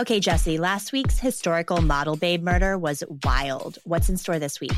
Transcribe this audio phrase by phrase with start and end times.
[0.00, 3.78] Okay, Jesse, last week's historical model babe murder was wild.
[3.84, 4.72] What's in store this week?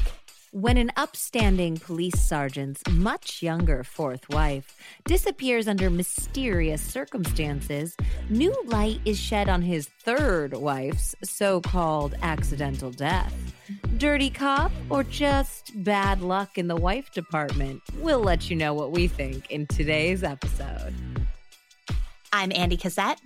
[0.50, 7.96] When an upstanding police sergeant's much younger fourth wife disappears under mysterious circumstances,
[8.30, 13.32] new light is shed on his third wife's so called accidental death.
[13.98, 17.80] Dirty cop or just bad luck in the wife department?
[17.98, 20.96] We'll let you know what we think in today's episode.
[22.32, 23.20] I'm Andy Cassette.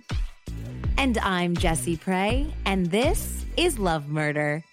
[0.99, 4.63] And I'm Jessie Prey, and this is Love Murder.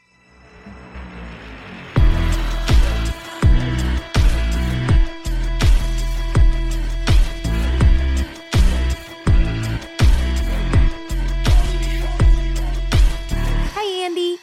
[13.75, 14.38] Hi, Andie.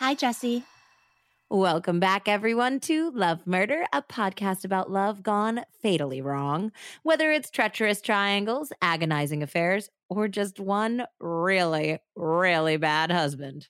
[0.00, 0.64] Hi, Jesse.
[1.52, 6.70] Welcome back, everyone, to Love Murder, a podcast about love gone fatally wrong.
[7.02, 13.66] Whether it's treacherous triangles, agonizing affairs, or just one really, really bad husband.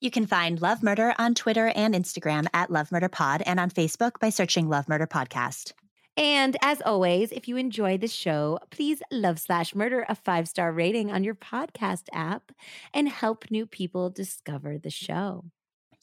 [0.00, 3.68] You can find Love Murder on Twitter and Instagram at Love Murder Pod and on
[3.68, 5.72] Facebook by searching Love Murder Podcast.
[6.16, 10.72] And as always, if you enjoy the show, please love slash murder a five star
[10.72, 12.50] rating on your podcast app
[12.94, 15.44] and help new people discover the show.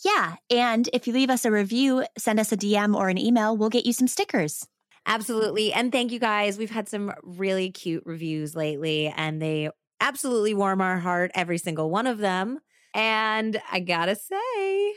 [0.04, 0.36] Yeah.
[0.50, 3.70] And if you leave us a review, send us a DM or an email, we'll
[3.70, 4.68] get you some stickers.
[5.06, 5.74] Absolutely.
[5.74, 6.58] And thank you guys.
[6.58, 11.90] We've had some really cute reviews lately, and they absolutely warm our heart, every single
[11.90, 12.60] one of them.
[12.94, 14.94] And I gotta say,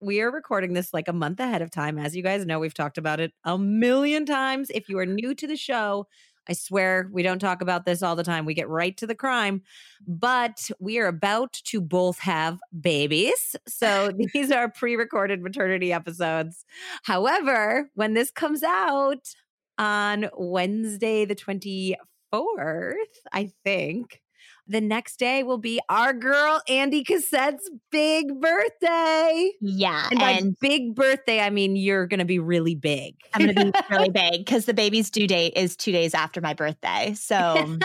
[0.00, 1.98] we are recording this like a month ahead of time.
[1.98, 4.70] As you guys know, we've talked about it a million times.
[4.70, 6.06] If you are new to the show,
[6.48, 8.44] I swear we don't talk about this all the time.
[8.44, 9.62] We get right to the crime,
[10.06, 13.56] but we are about to both have babies.
[13.66, 16.64] So these are pre recorded maternity episodes.
[17.04, 19.34] However, when this comes out
[19.78, 22.94] on Wednesday, the 24th,
[23.32, 24.20] I think.
[24.66, 29.50] The next day will be our girl Andy Cassette's big birthday.
[29.60, 30.08] Yeah.
[30.10, 33.16] And by big birthday, I mean you're going to be really big.
[33.34, 36.40] I'm going to be really big because the baby's due date is two days after
[36.40, 37.12] my birthday.
[37.14, 37.76] So,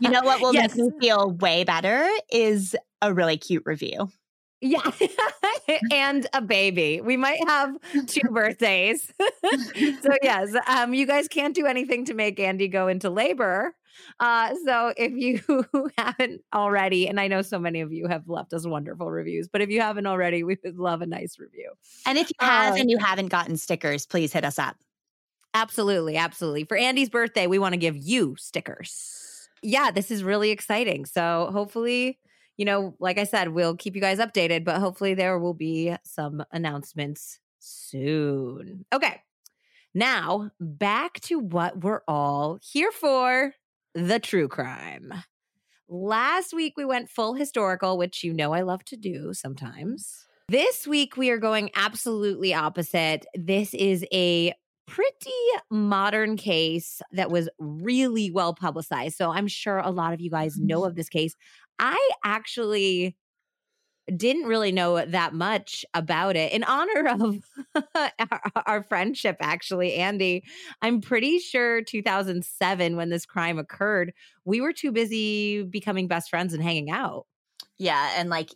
[0.00, 0.74] you know what will Yes.
[0.74, 4.10] make me feel way better is a really cute review.
[4.62, 4.90] Yeah.
[5.92, 7.02] and a baby.
[7.02, 7.76] We might have
[8.06, 9.12] two birthdays.
[10.00, 13.74] so yes, um, you guys can't do anything to make Andy go into labor.
[14.20, 15.40] Uh, so if you
[15.98, 19.60] haven't already, and I know so many of you have left us wonderful reviews, but
[19.60, 21.72] if you haven't already, we would love a nice review.
[22.06, 24.76] And if you have Uh, and you haven't gotten stickers, please hit us up.
[25.54, 26.64] Absolutely, absolutely.
[26.64, 29.48] For Andy's birthday, we want to give you stickers.
[29.62, 31.06] Yeah, this is really exciting.
[31.06, 32.18] So hopefully,
[32.58, 35.94] you know, like I said, we'll keep you guys updated, but hopefully there will be
[36.04, 38.84] some announcements soon.
[38.92, 39.22] Okay.
[39.94, 43.54] Now, back to what we're all here for
[43.96, 45.12] the true crime.
[45.88, 50.26] Last week we went full historical, which you know I love to do sometimes.
[50.48, 53.24] This week we are going absolutely opposite.
[53.34, 54.52] This is a
[54.86, 55.30] pretty
[55.70, 59.16] modern case that was really well publicized.
[59.16, 60.88] So I'm sure a lot of you guys know mm-hmm.
[60.88, 61.34] of this case.
[61.78, 63.16] I actually
[64.14, 66.52] didn't really know that much about it.
[66.52, 67.08] In honor
[67.74, 70.44] of our, our friendship, actually, Andy,
[70.82, 74.12] I'm pretty sure 2007, when this crime occurred,
[74.44, 77.26] we were too busy becoming best friends and hanging out.
[77.78, 78.12] Yeah.
[78.16, 78.50] And like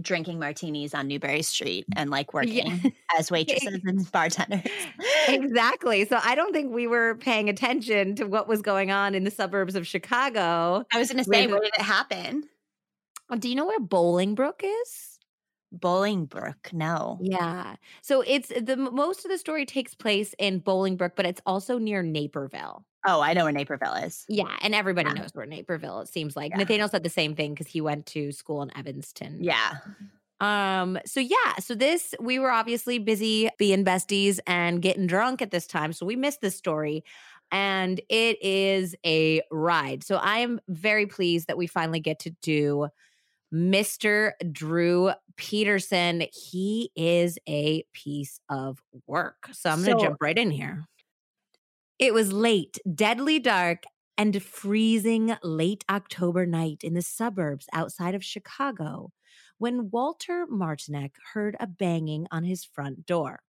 [0.00, 2.90] drinking martinis on Newbury Street and like working Yeah.
[3.18, 4.62] as waitresses and bartenders.
[5.28, 6.04] exactly.
[6.04, 9.30] So I don't think we were paying attention to what was going on in the
[9.30, 10.84] suburbs of Chicago.
[10.92, 12.44] I was going to say, With- where did it happen?
[13.32, 15.18] Uh, Do you know where Bolingbrook is?
[15.74, 16.72] Bolingbrook.
[16.72, 17.18] No.
[17.22, 17.76] Yeah.
[18.02, 22.02] So it's the most of the story takes place in Bolingbrook, but it's also near
[22.02, 22.84] Naperville.
[23.06, 24.24] Oh, I know where Naperville is.
[24.28, 25.22] Yeah, and everybody Yeah.
[25.22, 26.00] knows where Naperville.
[26.00, 26.58] It seems like Yeah.
[26.58, 29.42] Nathaniel said the same thing because he went to school in Evanston.
[29.42, 29.78] Yeah.
[30.40, 30.98] Um.
[31.06, 31.54] So yeah.
[31.60, 36.04] So this we were obviously busy being besties and getting drunk at this time, so
[36.04, 37.02] we missed this story,
[37.50, 40.04] and it is a ride.
[40.04, 42.88] So I am very pleased that we finally get to do
[43.52, 44.32] Mr.
[44.50, 46.24] Drew Peterson.
[46.32, 49.48] He is a piece of work.
[49.52, 50.86] So I'm going to So- jump right in here.
[51.98, 53.84] It was late, deadly dark,
[54.18, 59.12] and freezing late October night in the suburbs outside of Chicago
[59.58, 63.40] when Walter Martinek heard a banging on his front door.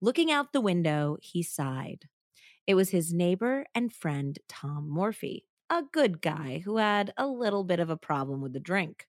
[0.00, 2.04] Looking out the window, he sighed.
[2.66, 7.64] It was his neighbor and friend, Tom Morphey, a good guy who had a little
[7.64, 9.06] bit of a problem with the drink.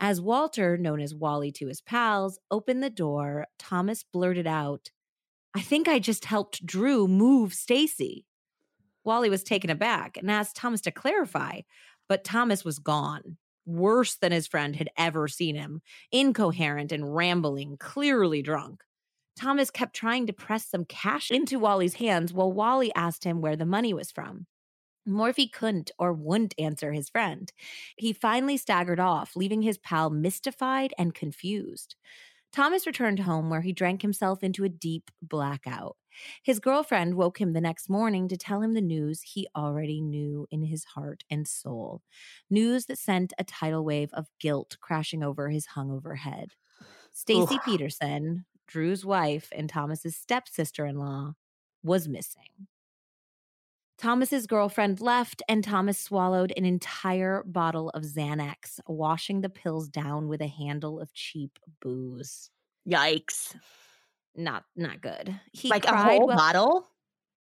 [0.00, 4.90] As Walter, known as Wally to his pals, opened the door, Thomas blurted out,
[5.54, 8.24] I think I just helped Drew move Stacy.
[9.04, 11.62] Wally was taken aback and asked Thomas to clarify,
[12.08, 13.38] but Thomas was gone.
[13.66, 18.82] worse than his friend had ever seen him, incoherent and rambling, clearly drunk.
[19.38, 23.56] Thomas kept trying to press some cash into Wally's hands while Wally asked him where
[23.56, 24.46] the money was from.
[25.08, 27.52] Morphey couldn't or wouldn't answer his friend.
[27.96, 31.96] He finally staggered off, leaving his pal mystified and confused.
[32.52, 35.96] Thomas returned home where he drank himself into a deep blackout.
[36.42, 40.46] His girlfriend woke him the next morning to tell him the news he already knew
[40.50, 42.02] in his heart and soul.
[42.50, 46.54] News that sent a tidal wave of guilt crashing over his hungover head.
[47.12, 51.34] Stacy Peterson, Drew's wife and Thomas's stepsister-in-law,
[51.82, 52.68] was missing.
[53.98, 60.28] Thomas's girlfriend left and Thomas swallowed an entire bottle of Xanax, washing the pills down
[60.28, 62.50] with a handle of cheap booze.
[62.88, 63.56] Yikes.
[64.36, 65.38] Not not good.
[65.52, 66.88] He like a cried whole while- bottle?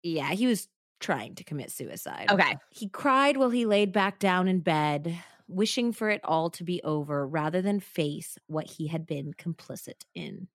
[0.03, 0.69] Yeah, he was
[1.01, 2.27] trying to commit suicide.
[2.31, 2.57] Okay.
[2.71, 6.81] He cried while he laid back down in bed, wishing for it all to be
[6.85, 10.47] over rather than face what he had been complicit in.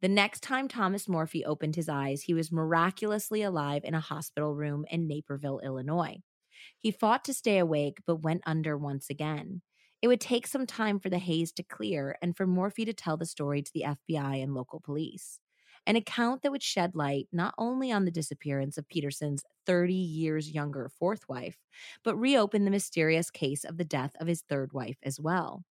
[0.00, 4.54] The next time Thomas Morphey opened his eyes, he was miraculously alive in a hospital
[4.54, 6.22] room in Naperville, Illinois.
[6.78, 9.60] He fought to stay awake, but went under once again.
[10.00, 13.18] It would take some time for the haze to clear and for Morphey to tell
[13.18, 15.38] the story to the FBI and local police.
[15.86, 20.50] An account that would shed light not only on the disappearance of Peterson's 30 years
[20.50, 21.58] younger fourth wife,
[22.02, 25.64] but reopen the mysterious case of the death of his third wife as well.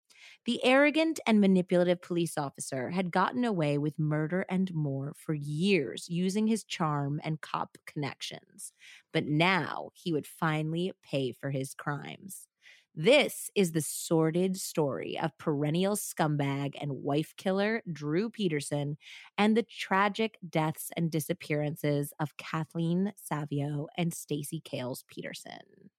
[0.46, 6.08] The arrogant and manipulative police officer had gotten away with murder and more for years
[6.10, 8.74] using his charm and cop connections.
[9.12, 12.48] But now he would finally pay for his crimes.
[12.96, 18.98] This is the sordid story of perennial scumbag and wife killer Drew Peterson
[19.38, 25.92] and the tragic deaths and disappearances of Kathleen Savio and Stacy Cales Peterson.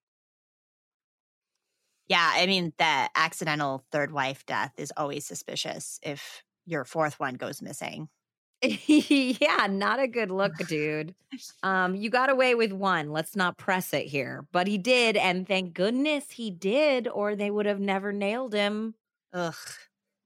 [2.10, 7.34] Yeah, I mean, the accidental third wife death is always suspicious if your fourth one
[7.34, 8.08] goes missing.
[8.62, 11.14] yeah, not a good look, dude.
[11.62, 13.10] Um, you got away with one.
[13.10, 14.44] Let's not press it here.
[14.50, 18.94] But he did, and thank goodness he did, or they would have never nailed him.
[19.32, 19.54] Ugh.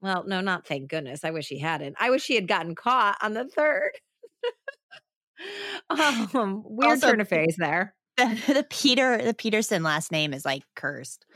[0.00, 1.22] Well, no, not thank goodness.
[1.24, 1.96] I wish he hadn't.
[2.00, 3.90] I wish he had gotten caught on the third.
[6.34, 7.94] um, weird Also- turn of face there.
[8.16, 11.26] The, the Peter, the Peterson last name is like cursed.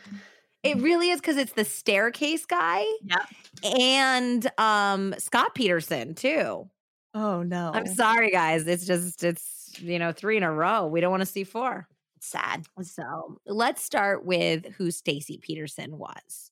[0.63, 3.75] It really is because it's the staircase guy Yep.
[3.79, 6.69] and um Scott Peterson too.
[7.15, 7.71] Oh no.
[7.73, 8.67] I'm sorry, guys.
[8.67, 10.87] It's just it's you know three in a row.
[10.87, 11.87] We don't want to see four.
[12.17, 12.65] It's sad.
[12.83, 16.51] So let's start with who Stacy Peterson was.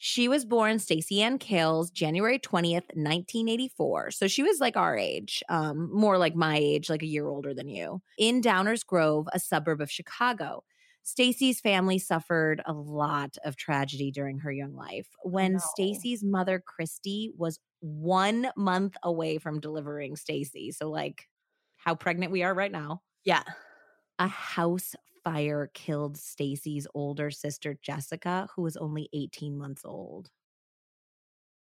[0.00, 4.12] She was born Stacy Ann Cales January 20th, 1984.
[4.12, 7.52] So she was like our age, um, more like my age, like a year older
[7.52, 10.62] than you, in Downers Grove, a suburb of Chicago.
[11.02, 15.08] Stacy's family suffered a lot of tragedy during her young life.
[15.22, 15.58] When no.
[15.58, 21.28] Stacy's mother, Christy, was one month away from delivering Stacy, so like
[21.76, 23.44] how pregnant we are right now, Yeah.
[24.18, 30.30] a house fire killed Stacy's older sister Jessica, who was only 18 months old.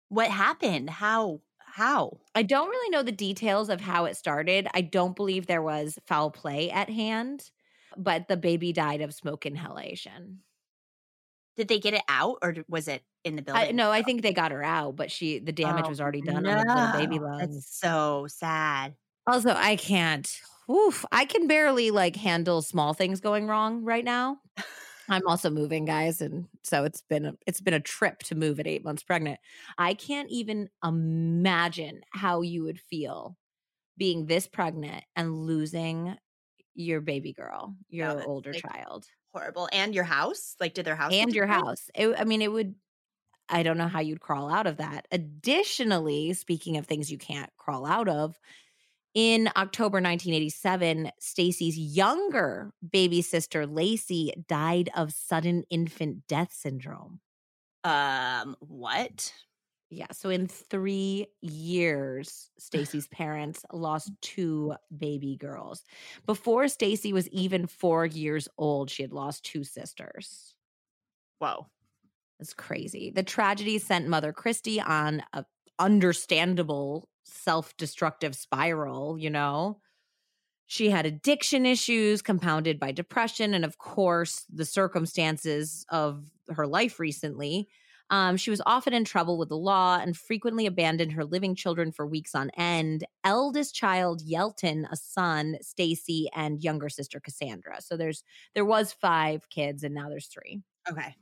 [0.09, 0.91] What happened?
[0.91, 1.41] How?
[1.59, 2.21] How?
[2.35, 4.69] I don't really know the details of how it started.
[4.73, 7.51] I don't believe there was foul play at hand,
[7.97, 10.41] but the baby died of smoke inhalation.
[11.57, 13.69] Did they get it out or was it in the building?
[13.69, 16.01] I, no, I oh, think they got her out, but she the damage Oh, was
[16.01, 17.55] already done on the little baby lungs.
[17.55, 18.95] That's so sad.
[19.27, 20.31] Also, I can't.
[20.71, 24.39] Oof, I can barely like handle small things going wrong right now.
[25.09, 28.61] I'm also moving, guys, and so it's been a, it's been a trip to move
[28.61, 29.41] at eight months pregnant.
[29.79, 33.37] I can't even imagine how you would feel
[33.97, 36.17] being this pregnant and losing
[36.77, 39.07] your baby girl, your older like, child,
[39.37, 39.69] Horrible.
[39.71, 40.57] And your house?
[40.61, 41.13] Like, did their house?
[41.13, 41.91] and your house.
[41.95, 42.75] It, I mean, it would.
[43.49, 45.07] I don't know how you'd crawl out of that.
[45.13, 48.37] Additionally, speaking of things you can't crawl out of,
[49.15, 57.21] in October 1987, Stacy's younger baby sister Lacey died of sudden infant death syndrome.
[57.85, 59.33] Um, what?
[59.89, 64.21] Yeah, so in 3 years, Stacy's parents lost mm.
[64.21, 65.85] two baby girls.
[66.27, 70.55] Before Stacy was even 4 years old, she had lost two sisters.
[71.39, 71.67] Whoa.
[72.39, 73.11] That's crazy.
[73.11, 75.45] The tragedy sent Mother Christie on a
[75.79, 79.81] understandable self-destructive spiral, you know.
[80.67, 86.99] She had addiction issues compounded by depression and of course the circumstances of her life
[86.99, 87.69] recently.
[88.11, 91.93] Um, she was often in trouble with the law and frequently abandoned her living children
[91.93, 93.05] for weeks on end.
[93.25, 97.81] Eldest child Yelton, a son, Stacy, and younger sister Cassandra.
[97.81, 98.23] So there's
[98.55, 100.63] there was five kids and now there's three.
[100.89, 101.17] Okay.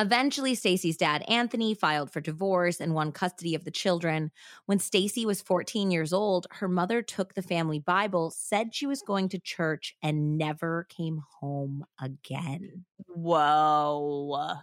[0.00, 4.30] Eventually, Stacy's dad, Anthony, filed for divorce and won custody of the children.
[4.66, 9.02] When Stacy was 14 years old, her mother took the family Bible, said she was
[9.02, 12.84] going to church, and never came home again.
[13.08, 14.58] Whoa.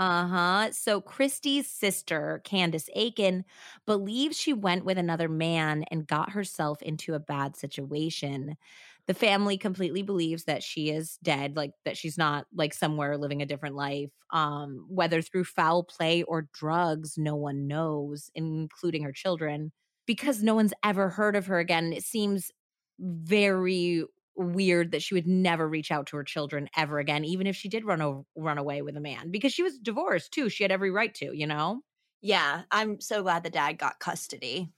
[0.00, 0.72] Uh huh.
[0.72, 3.44] So Christy's sister, Candace Aikin,
[3.86, 8.56] believes she went with another man and got herself into a bad situation
[9.06, 13.42] the family completely believes that she is dead like that she's not like somewhere living
[13.42, 19.12] a different life um whether through foul play or drugs no one knows including her
[19.12, 19.72] children
[20.06, 22.52] because no one's ever heard of her again it seems
[23.00, 24.04] very
[24.40, 27.68] weird that she would never reach out to her children ever again even if she
[27.68, 30.72] did run over, run away with a man because she was divorced too she had
[30.72, 31.80] every right to you know
[32.22, 34.70] yeah i'm so glad the dad got custody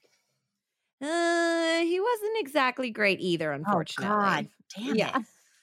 [1.03, 4.15] uh, he wasn't exactly great either, unfortunately.
[4.15, 5.19] Oh God, damn yeah.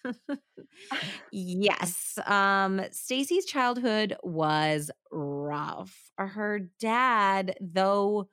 [0.05, 0.39] it.
[1.31, 2.17] yes.
[2.25, 6.11] Um, Stacy's childhood was rough.
[6.17, 8.27] Her dad, though,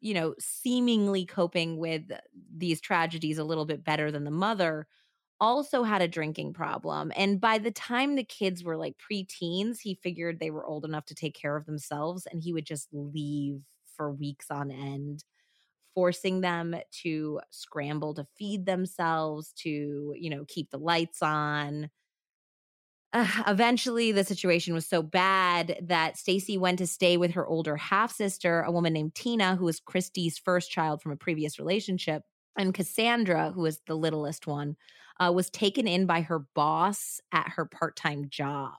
[0.00, 2.02] you know, seemingly coping with
[2.54, 4.86] these tragedies a little bit better than the mother,
[5.40, 7.12] also had a drinking problem.
[7.16, 11.06] And by the time the kids were like preteens, he figured they were old enough
[11.06, 13.62] to take care of themselves and he would just leave
[13.96, 15.24] for weeks on end
[15.94, 21.90] forcing them to scramble to feed themselves, to, you know, keep the lights on.
[23.12, 27.76] Uh, eventually, the situation was so bad that Stacy went to stay with her older
[27.76, 32.22] half sister, a woman named Tina, who was Christie's first child from a previous relationship.
[32.56, 34.76] And Cassandra, who was the littlest one,
[35.18, 38.74] uh, was taken in by her boss at her part time job.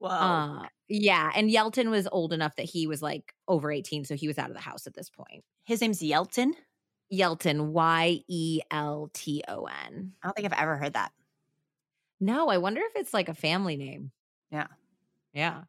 [0.00, 0.62] Wow.
[0.62, 1.30] Uh, yeah.
[1.34, 4.04] And Yelton was old enough that he was like over 18.
[4.04, 5.44] So he was out of the house at this point.
[5.64, 6.52] His name's Yelton.
[7.10, 10.12] Yelton, Y E L T O N.
[10.22, 11.10] I don't think I've ever heard that.
[12.20, 14.10] No, I wonder if it's like a family name.
[14.50, 14.66] Yeah.
[15.32, 15.62] Yeah.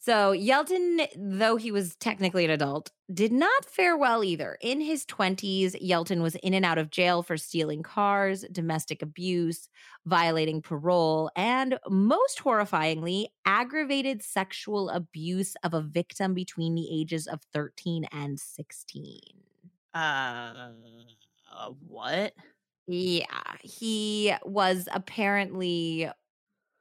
[0.00, 4.56] So Yelton, though he was technically an adult, did not fare well either.
[4.60, 9.68] In his 20s, Yelton was in and out of jail for stealing cars, domestic abuse,
[10.06, 17.42] violating parole, and most horrifyingly, aggravated sexual abuse of a victim between the ages of
[17.52, 19.20] 13 and 16.
[21.52, 22.34] Uh, what?
[22.86, 23.26] Yeah,
[23.62, 26.10] he was apparently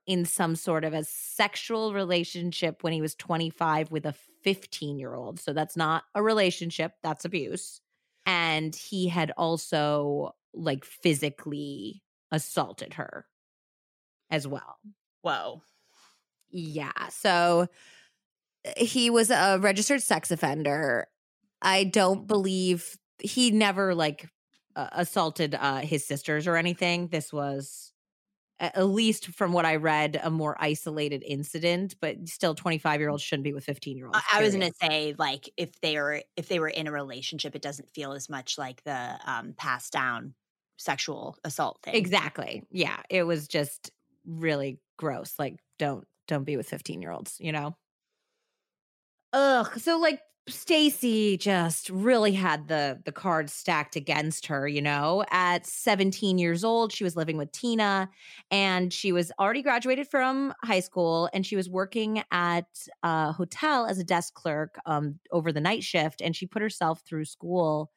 [0.07, 5.13] in some sort of a sexual relationship when he was 25 with a 15 year
[5.13, 5.39] old.
[5.39, 7.81] So that's not a relationship, that's abuse.
[8.25, 13.25] And he had also like physically assaulted her
[14.31, 14.77] as well.
[15.21, 15.61] Whoa.
[16.49, 17.09] Yeah.
[17.09, 17.67] So
[18.63, 21.07] eh, he was a registered sex offender.
[21.61, 24.29] I don't believe he never like
[24.75, 27.07] uh, assaulted uh, his sisters or anything.
[27.07, 27.91] This was
[28.59, 33.21] at least from what I read, a more isolated incident, but still 25 year olds
[33.21, 34.19] shouldn't be with 15 year olds.
[34.31, 37.55] I was going to say, like, if they were, if they were in a relationship,
[37.55, 40.33] it doesn't feel as much like the um, passed down
[40.77, 41.95] sexual assault thing.
[41.95, 42.63] Exactly.
[42.71, 43.01] Yeah.
[43.09, 43.91] It was just
[44.25, 45.35] really gross.
[45.37, 47.75] Like, don't, don't be with 15 year olds, you know?
[49.34, 49.79] Ugh.
[49.79, 55.25] So, like, Stacy just really had the the cards stacked against her, you know.
[55.29, 58.10] At 17 years old, she was living with Tina
[58.50, 62.65] and she was already graduated from high school and she was working at
[63.03, 67.01] a hotel as a desk clerk um, over the night shift and she put herself
[67.05, 67.91] through school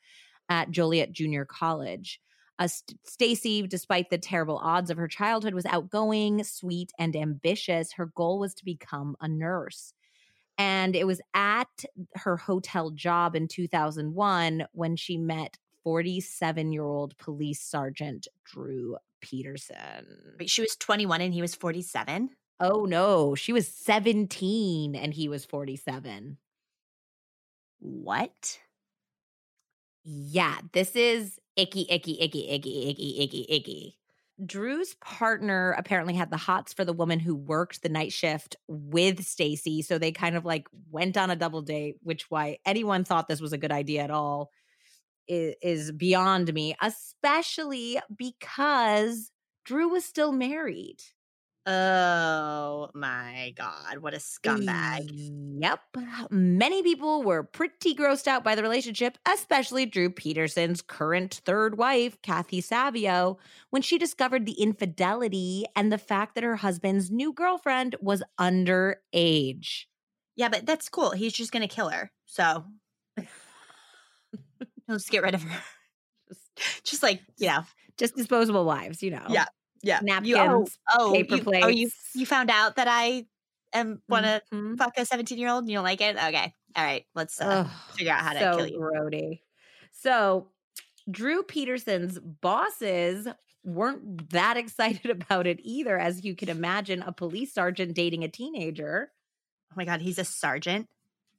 [0.49, 2.21] at Joliet Junior College.
[2.61, 7.93] Uh, St- Stacy, despite the terrible odds of her childhood, was outgoing, sweet, and ambitious.
[7.95, 9.95] Her goal was to become a nurse.
[10.61, 11.87] And it was at
[12.17, 20.35] her hotel job in 2001 when she met 47 year old police sergeant Drew Peterson.
[20.39, 22.29] Wait, she was 21 and he was 47?
[22.61, 26.37] Oh no, she was 17 and he was 47.
[27.79, 28.59] What?
[30.05, 34.00] Yeah, this is icky, icky, icky, icky, icky, icky, icky.
[34.45, 39.25] Drew's partner apparently had the hots for the woman who worked the night shift with
[39.25, 39.83] Stacy.
[39.83, 43.41] So they kind of like went on a double date, which why anyone thought this
[43.41, 44.51] was a good idea at all
[45.29, 49.31] is, is beyond me, especially because
[49.65, 50.99] Drew was still married.
[51.67, 53.99] Oh my God.
[53.99, 55.11] What a scumbag.
[55.61, 55.81] Yep.
[56.31, 62.21] Many people were pretty grossed out by the relationship, especially Drew Peterson's current third wife,
[62.23, 63.39] Kathy Savio,
[63.69, 69.85] when she discovered the infidelity and the fact that her husband's new girlfriend was underage.
[70.37, 71.11] Yeah, but that's cool.
[71.11, 72.11] He's just going to kill her.
[72.25, 72.65] So
[74.89, 75.63] let's get rid of her.
[76.29, 77.65] Just, just like, you know,
[77.99, 79.25] just disposable wives, you know.
[79.31, 79.47] Yeah.
[79.83, 80.01] Yeah.
[80.03, 81.65] Napkins, you, oh, oh, paper you, plates.
[81.67, 83.27] Oh, you, you found out that I
[83.73, 84.77] am want to Mhm.
[84.79, 86.17] fuck a 17 year old and you don't like it?
[86.17, 86.55] Okay.
[86.77, 87.05] All right.
[87.15, 88.79] Let's uh, figure out how to so kill you.
[88.79, 89.41] grody.
[89.93, 90.49] So
[91.11, 93.27] Drew Peterson's bosses
[93.65, 98.29] weren't that excited about it either, as you can imagine, a police sergeant dating a
[98.29, 99.11] teenager.
[99.73, 100.01] Oh my God.
[100.01, 100.89] He's a sergeant.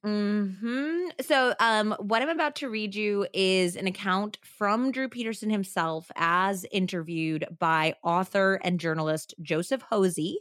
[0.03, 1.09] Hmm.
[1.21, 6.09] So, um, what I'm about to read you is an account from Drew Peterson himself,
[6.15, 10.37] as interviewed by author and journalist Joseph Hosey,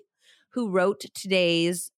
[0.52, 1.90] who wrote today's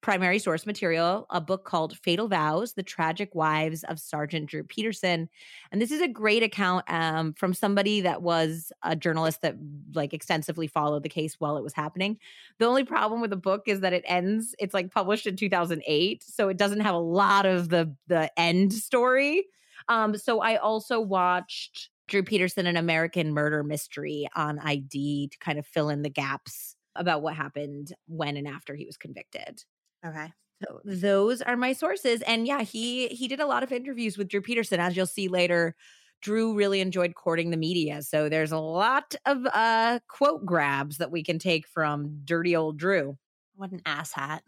[0.00, 5.28] primary source material, a book called Fatal Vows The Tragic Wives of Sergeant Drew Peterson.
[5.72, 9.56] And this is a great account um, from somebody that was a journalist that
[9.94, 12.18] like extensively followed the case while it was happening.
[12.58, 16.22] The only problem with the book is that it ends, it's like published in 2008,
[16.22, 19.46] so it doesn't have a lot of the the end story.
[19.88, 25.58] Um so I also watched Drew Peterson an American Murder Mystery on ID to kind
[25.58, 29.62] of fill in the gaps about what happened when and after he was convicted.
[30.04, 30.32] Okay.
[30.62, 34.28] So those are my sources and yeah, he he did a lot of interviews with
[34.28, 35.74] Drew Peterson as you'll see later.
[36.20, 38.02] Drew really enjoyed courting the media.
[38.02, 42.78] So there's a lot of uh quote grabs that we can take from dirty old
[42.78, 43.16] Drew.
[43.54, 44.42] What an ass hat.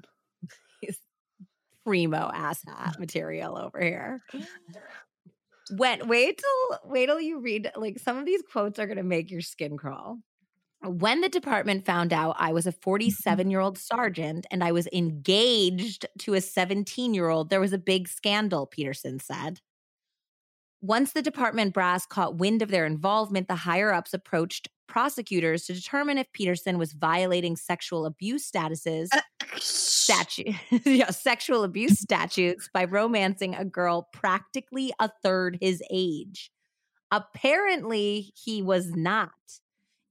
[1.84, 4.22] Primo ass hat material over here.
[5.70, 9.30] When wait till wait till you read like some of these quotes are gonna make
[9.30, 10.18] your skin crawl.
[10.84, 12.80] When the department found out I was a mm-hmm.
[12.80, 17.72] 47 year old sergeant and I was engaged to a 17 year old, there was
[17.72, 19.60] a big scandal, Peterson said.
[20.80, 25.72] Once the department brass caught wind of their involvement, the higher ups approached prosecutors to
[25.72, 29.20] determine if Peterson was violating sexual abuse statuses uh,
[29.56, 36.50] statute yeah, sexual abuse statutes by romancing a girl practically a third his age.
[37.12, 39.30] Apparently, he was not.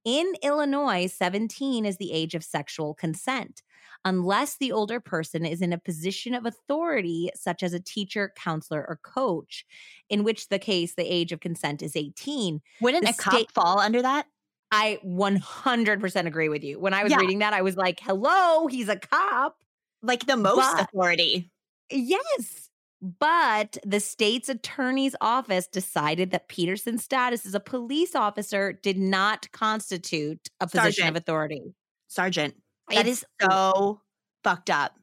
[0.03, 3.61] In Illinois, 17 is the age of sexual consent,
[4.03, 8.83] unless the older person is in a position of authority, such as a teacher, counselor,
[8.87, 9.63] or coach,
[10.09, 12.61] in which the case the age of consent is 18.
[12.81, 14.25] Wouldn't The a cop state- fall under that?
[14.71, 16.79] I 100% agree with you.
[16.79, 17.19] When I was Yeah.
[17.19, 19.57] reading that, I was like, hello, he's a cop.
[20.01, 21.51] Like the most But- authority.
[21.91, 22.69] Yes.
[23.01, 29.51] But the state's attorney's office decided that Peterson's status as a police officer did not
[29.51, 31.09] constitute a position Sergeant.
[31.09, 31.75] of authority.
[32.07, 32.55] Sergeant.
[32.91, 34.01] It's- so
[34.43, 34.93] fucked up.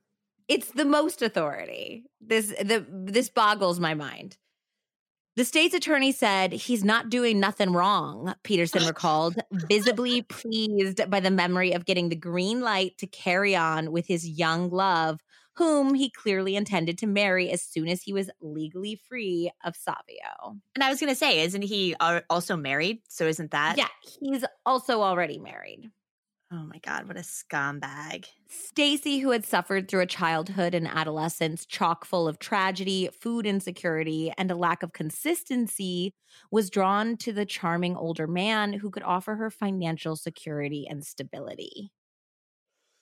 [0.47, 2.05] It's the most authority.
[2.21, 4.39] This the this boggles my mind.
[5.37, 11.31] The state's attorney said he's not doing nothing wrong, Peterson recalled, visibly pleased by the
[11.31, 15.21] memory of getting the green light to carry on with his young love,
[15.59, 20.57] whom he clearly intended to marry as soon as he was legally free of Savio.
[20.75, 21.94] And I was going to say, isn't he
[22.31, 23.01] also married?
[23.09, 23.77] So isn't that?
[23.77, 23.88] Yeah,
[24.21, 25.90] he's also already married.
[26.51, 27.07] Oh my God.
[27.07, 28.25] What a scumbag.
[28.49, 34.33] Stacy, who had suffered through a childhood and adolescence chock full of tragedy, food insecurity,
[34.38, 36.14] and a lack of consistency,
[36.51, 41.90] was drawn to the charming older man who could offer her financial security and stability.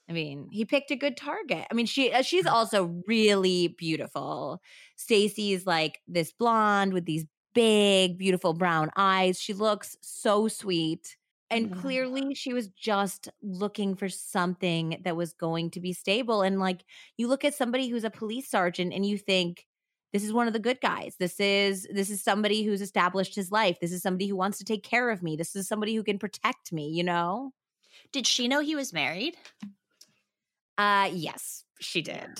[0.08, 1.66] I mean, he picked a good target.
[1.70, 4.60] I mean, she uh, she's also really beautiful.
[4.96, 9.40] Stacy's like this blonde with these big, beautiful brown eyes.
[9.40, 11.16] She looks so sweet.
[11.50, 11.76] And Yeah.
[11.80, 16.42] clearly, she was just looking for something that was going to be stable.
[16.42, 16.84] And like,
[17.16, 19.66] you look at somebody who's a police sergeant and you think,
[20.12, 21.16] this is one of the good guys.
[21.18, 23.78] This is this is somebody who's established his life.
[23.80, 25.36] This is somebody who wants to take care of me.
[25.36, 27.52] This is somebody who can protect me, you know?
[28.12, 29.36] Did she know he was married?
[30.78, 32.38] Uh yes, she did.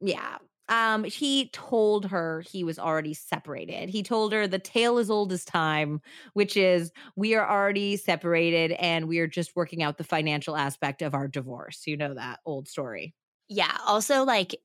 [0.00, 0.38] Yeah.
[0.68, 3.90] Um he told her he was already separated.
[3.90, 6.00] He told her the tale is old as time,
[6.32, 11.02] which is we are already separated and we are just working out the financial aspect
[11.02, 11.86] of our divorce.
[11.86, 13.14] You know that old story.
[13.48, 13.76] Yeah.
[13.86, 14.56] Also, like,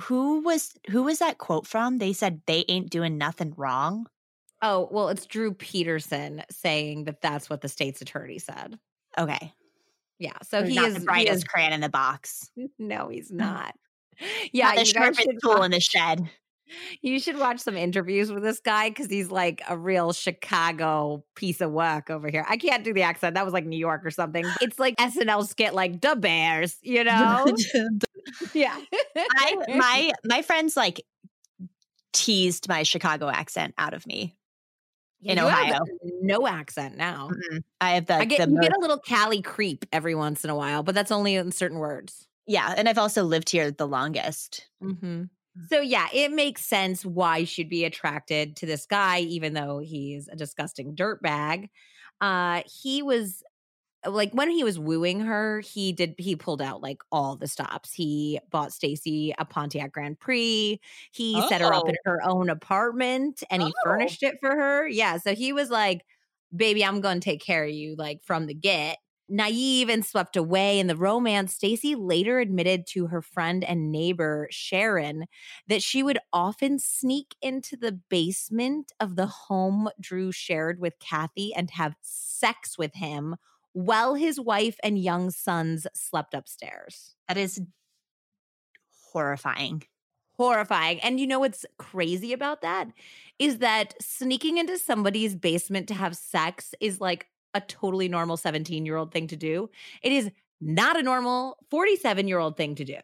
[0.00, 1.98] who was who was that quote from?
[1.98, 4.06] They said they ain't doing nothing wrong.
[4.62, 8.78] Oh, well, it's Drew Peterson saying that that's what the state's attorney said.
[9.18, 9.52] Okay.
[10.22, 10.36] Yeah.
[10.48, 12.48] So he not is the he brightest is- crayon in the box.
[12.78, 13.74] No, he's not.
[14.52, 16.30] Yeah, Not the sharpest tool watch- in the shed.
[17.02, 21.60] You should watch some interviews with this guy because he's like a real Chicago piece
[21.60, 22.46] of work over here.
[22.48, 23.34] I can't do the accent.
[23.34, 24.44] That was like New York or something.
[24.62, 27.44] It's like SNL skit like the Bears, you know?
[28.54, 28.78] yeah.
[29.16, 31.02] I my my friends like
[32.12, 34.34] teased my Chicago accent out of me.
[35.22, 35.80] In You have Ohio.
[36.20, 37.30] no accent now.
[37.30, 37.62] Mm-mm.
[37.80, 40.50] I have the, I get you most- get a little Cali creep every once in
[40.50, 42.26] a while, but that's only in certain words.
[42.46, 44.66] yeah, and I've also lived here the longest.
[44.82, 45.24] Mm-hmm.
[45.68, 50.26] So yeah, it makes sense why she'd be attracted to this guy, even though he's
[50.28, 51.68] a disgusting dirtbag.
[52.20, 53.42] Uh, he was
[54.06, 57.92] like when he was wooing her, he did he pulled out like all the stops.
[57.92, 60.80] He bought Stacy a Pontiac Grand Prix.
[61.12, 62.02] He set her up in Oh.
[62.04, 63.82] her own apartment and he Oh.
[63.82, 64.88] furnished it for her.
[64.88, 66.04] Yeah, so he was like,
[66.54, 70.36] "Baby, I'm going to take care of you like from the get." Naive and swept
[70.36, 75.26] away in the romance, Stacy later admitted to her friend and neighbor Sharon
[75.68, 81.54] that she would often sneak into the basement of the home Drew shared with Kathy
[81.54, 83.36] and have sex with him
[83.72, 87.14] while his wife and young sons slept upstairs.
[87.28, 87.60] That is
[89.12, 89.82] horrifying.
[90.36, 91.00] Horrifying.
[91.00, 92.88] And you know what's crazy about that
[93.38, 98.86] is that sneaking into somebody's basement to have sex is like a totally normal 17
[98.86, 99.70] year old thing to do.
[100.02, 100.30] It is
[100.60, 102.98] not a normal 47 year old thing to do.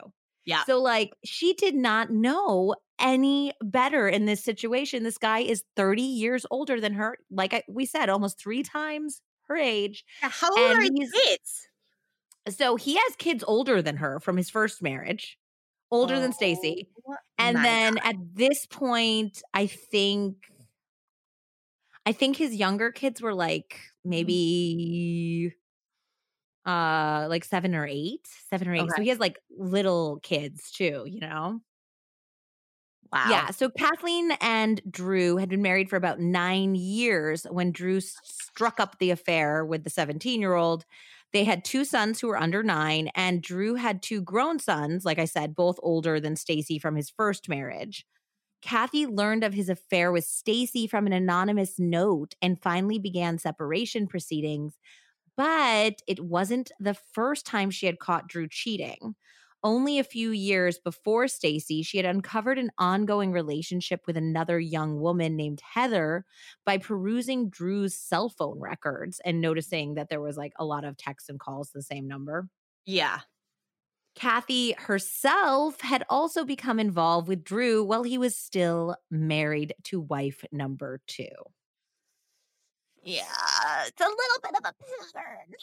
[0.44, 0.64] Yeah.
[0.64, 5.02] So, like, she did not know any better in this situation.
[5.02, 7.18] This guy is 30 years older than her.
[7.30, 10.04] Like I, we said, almost three times her age.
[10.20, 11.68] How old And are his kids?
[12.48, 15.38] So, he has kids older than her from his first marriage,
[15.90, 16.88] older than Stacy.
[17.06, 18.02] Oh And then God.
[18.04, 20.50] at this point, I think
[22.06, 23.80] I think his younger kids were like
[24.20, 24.38] Mm-hmm.
[24.38, 25.54] maybe
[26.66, 28.92] uh like 7 or 8, 7 or 8.
[28.92, 31.60] So he has like little kids too, you know.
[33.12, 33.26] Wow.
[33.30, 38.80] Yeah, so Kathleen and Drew had been married for about 9 years when Drew struck
[38.80, 40.84] up the affair with the 17-year-old.
[41.32, 45.18] They had two sons who were under 9 and Drew had two grown sons, like
[45.18, 48.06] I said, both older than Stacy from his first marriage.
[48.62, 54.06] Kathy learned of his affair with Stacy from an anonymous note and finally began separation
[54.06, 54.78] proceedings.
[55.36, 59.14] But it wasn't the first time she had caught Drew cheating.
[59.64, 65.00] Only a few years before Stacy, she had uncovered an ongoing relationship with another young
[65.00, 66.24] woman named Heather
[66.64, 70.96] by perusing Drew's cell phone records and noticing that there was like a lot of
[70.96, 72.48] texts and calls to the same number.
[72.86, 73.20] Yeah.
[74.14, 80.44] Kathy herself had also become involved with Drew while he was still married to wife
[80.50, 81.28] number two.
[83.08, 83.22] Yeah.
[83.86, 84.74] It's a little bit of a
[85.14, 85.54] pattern.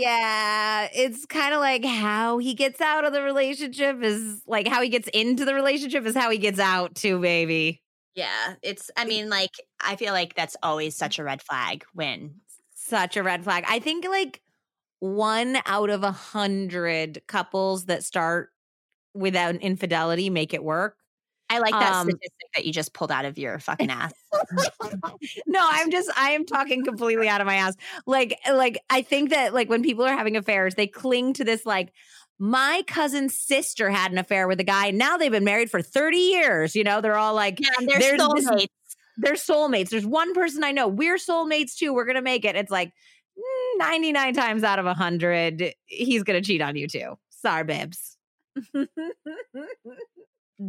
[0.00, 4.82] Yeah, it's kind of like how he gets out of the relationship is like how
[4.82, 7.82] he gets into the relationship is how he gets out too, baby.
[8.16, 8.54] Yeah.
[8.62, 10.98] It's, I mean, like, I feel like that's always mm.
[10.98, 12.40] such a red flag when,
[12.74, 13.64] Such a red flag.
[13.68, 14.42] I think like
[14.98, 18.50] one out of a hundred couples that start
[19.14, 20.96] without infidelity make it work.
[21.50, 24.12] I like that Um, statistic that you just pulled out of your fucking ass.
[25.46, 27.74] no, I'm just I am talking completely out of my ass.
[28.06, 31.64] Like like I think that like when people are having affairs, they cling to this
[31.64, 31.92] like
[32.38, 34.86] my cousin's sister had an affair with a guy.
[34.88, 36.76] and Now they've been married for 30 years.
[36.76, 38.66] You know, they're all like Yeah, they're this- soulmates.
[39.16, 39.88] they're soulmates.
[39.90, 40.86] There's one person I know.
[40.86, 41.92] We're soulmates too.
[41.92, 42.54] We're gonna make it.
[42.56, 42.88] It's like
[43.38, 47.18] mm, 99 times out of 100, he's gonna cheat on you too.
[47.30, 48.16] Sorry, babes.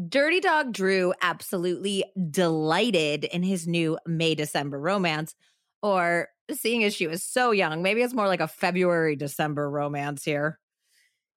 [0.07, 5.35] Dirty Dog Drew absolutely delighted in his new May December romance,
[5.81, 10.23] or seeing as she was so young, maybe it's more like a February December romance
[10.23, 10.59] here.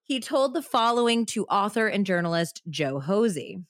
[0.05, 3.61] He told the following to author and journalist Joe Hosey.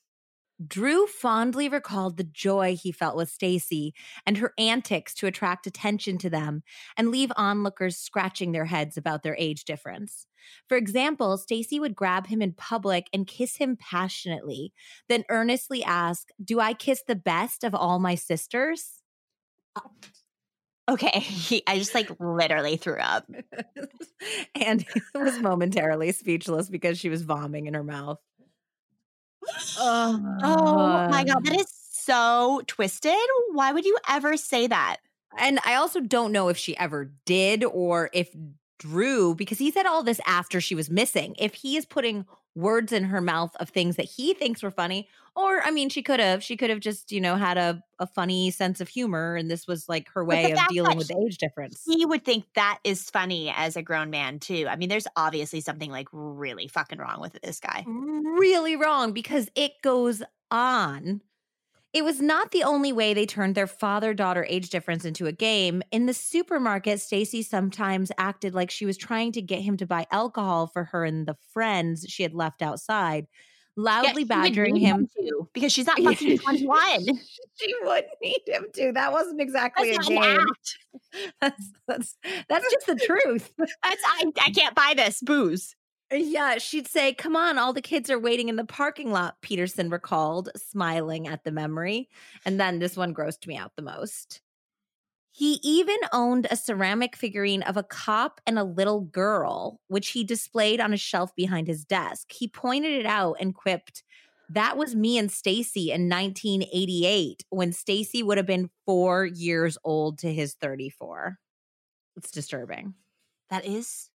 [0.66, 3.94] Drew fondly recalled the joy he felt with Stacy
[4.26, 6.62] and her antics to attract attention to them
[6.96, 10.26] and leave onlookers scratching their heads about their age difference.
[10.68, 14.72] For example, Stacy would grab him in public and kiss him passionately,
[15.09, 19.02] then earnestly ask, "Do I kiss the best of all my sisters?"
[19.76, 19.90] Oh.
[20.88, 21.20] Okay.
[21.20, 23.31] He, I just like literally threw up.
[24.55, 28.18] and was momentarily speechless because she was vomiting in her mouth.
[29.78, 30.18] Oh
[31.09, 31.44] my God.
[31.44, 33.14] That um is so twisted.
[33.52, 34.96] Why would you ever say that?
[35.38, 38.35] And I also don't know if she ever did or if
[38.82, 42.92] Drew, because he said all this after she was missing, if he is putting words
[42.92, 46.18] in her mouth of things that he thinks were funny, or I mean, she could
[46.18, 49.48] have, she could have just, you know, had a, a funny sense of humor and
[49.48, 51.80] this was like her way of dealing with the age difference.
[51.86, 54.66] He would think that is funny as a grown man, too.
[54.68, 57.84] I mean, there's obviously something like really fucking wrong with this guy.
[57.86, 61.22] really wrong because it goes on.
[61.92, 65.33] It was not the only way they turned their father daughter age difference into a
[65.33, 65.83] game.
[65.92, 70.07] In the supermarket, Stacy sometimes acted like she was trying to get him to buy
[70.11, 73.26] alcohol for her and the friends she had left outside,
[73.76, 75.07] loudly would badgering him.
[75.07, 77.05] to because she's not fucking 21.
[77.55, 78.92] she wouldn't need him to.
[78.92, 80.46] That wasn't exactly That's a game.
[81.42, 82.16] That's, that's,
[82.48, 83.52] that's just the truth.
[83.59, 85.76] That's I, I can't buy this booze.
[86.12, 89.88] Yeah, she'd say, Come on, all the kids are waiting in the parking lot, Peterson
[89.88, 92.11] recalled, smiling at the memory.
[92.44, 94.42] And then this one grossed me out the most.
[95.31, 100.25] He even owned a ceramic figurine of a cop and a little girl, which he
[100.25, 102.31] displayed on a shelf behind his desk.
[102.33, 104.03] He pointed it out and quipped,
[104.51, 110.18] "That was me and Stacy in 1988 when Stacy would have been 4 years old
[110.18, 111.38] to his 34."
[112.16, 112.94] It's disturbing.
[113.48, 114.11] That is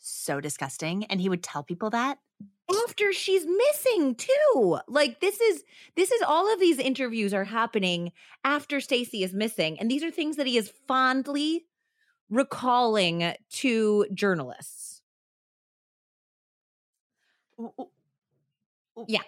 [0.00, 1.04] so disgusting.
[1.04, 2.18] And he would tell people that.
[2.86, 4.78] After she's missing too.
[4.88, 5.64] Like this is
[5.96, 8.12] this is all of these interviews are happening
[8.44, 11.66] after Stacy is missing and these are things that he is fondly
[12.30, 15.02] recalling to journalists.
[19.08, 19.22] Yeah.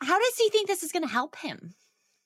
[0.00, 1.74] How does he think this is going to help him?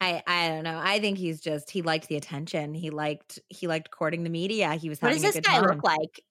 [0.00, 0.80] I I don't know.
[0.82, 2.74] I think he's just he liked the attention.
[2.74, 4.74] He liked he liked courting the media.
[4.74, 5.64] He was What having does this guy time.
[5.64, 6.24] look like?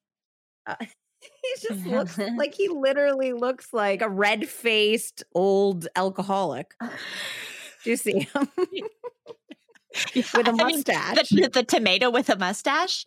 [0.67, 0.75] Uh,
[1.21, 6.73] he just looks like he literally looks like a red faced old alcoholic.
[7.83, 8.49] Do you see him
[10.15, 11.29] with a I mean, mustache?
[11.29, 13.05] the, the tomato with a mustache.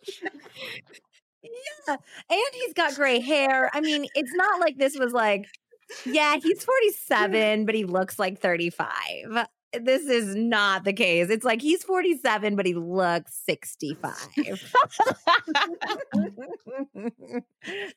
[1.43, 1.95] yeah,
[2.29, 3.69] and he's got gray hair.
[3.73, 5.47] I mean, it's not like this was like,
[6.05, 9.47] yeah, he's forty seven, but he looks like thirty five.
[9.83, 11.29] This is not the case.
[11.29, 14.13] It's like he's 47, but he looks 65.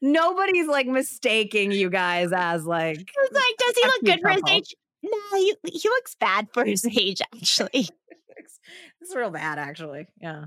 [0.01, 4.31] Nobody's like mistaking you guys as like I was like, does he look good for
[4.31, 4.75] his age?
[5.03, 7.71] No, he, he looks bad for his age, actually.
[8.37, 8.59] it's,
[9.01, 10.07] it's real bad, actually.
[10.21, 10.47] Yeah.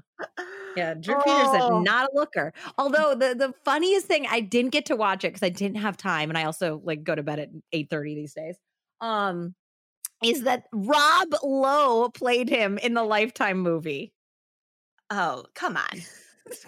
[0.75, 0.93] Yeah.
[0.99, 1.21] Drew Oh.
[1.23, 2.53] Peterson, not a looker.
[2.77, 5.95] Although the the funniest thing, I didn't get to watch it because I didn't have
[5.97, 6.29] time.
[6.29, 8.57] And I also like go to bed at 8 30 these days.
[8.99, 9.55] Um,
[10.23, 14.13] is that Rob Lowe played him in the Lifetime movie.
[15.09, 15.89] Oh, come on.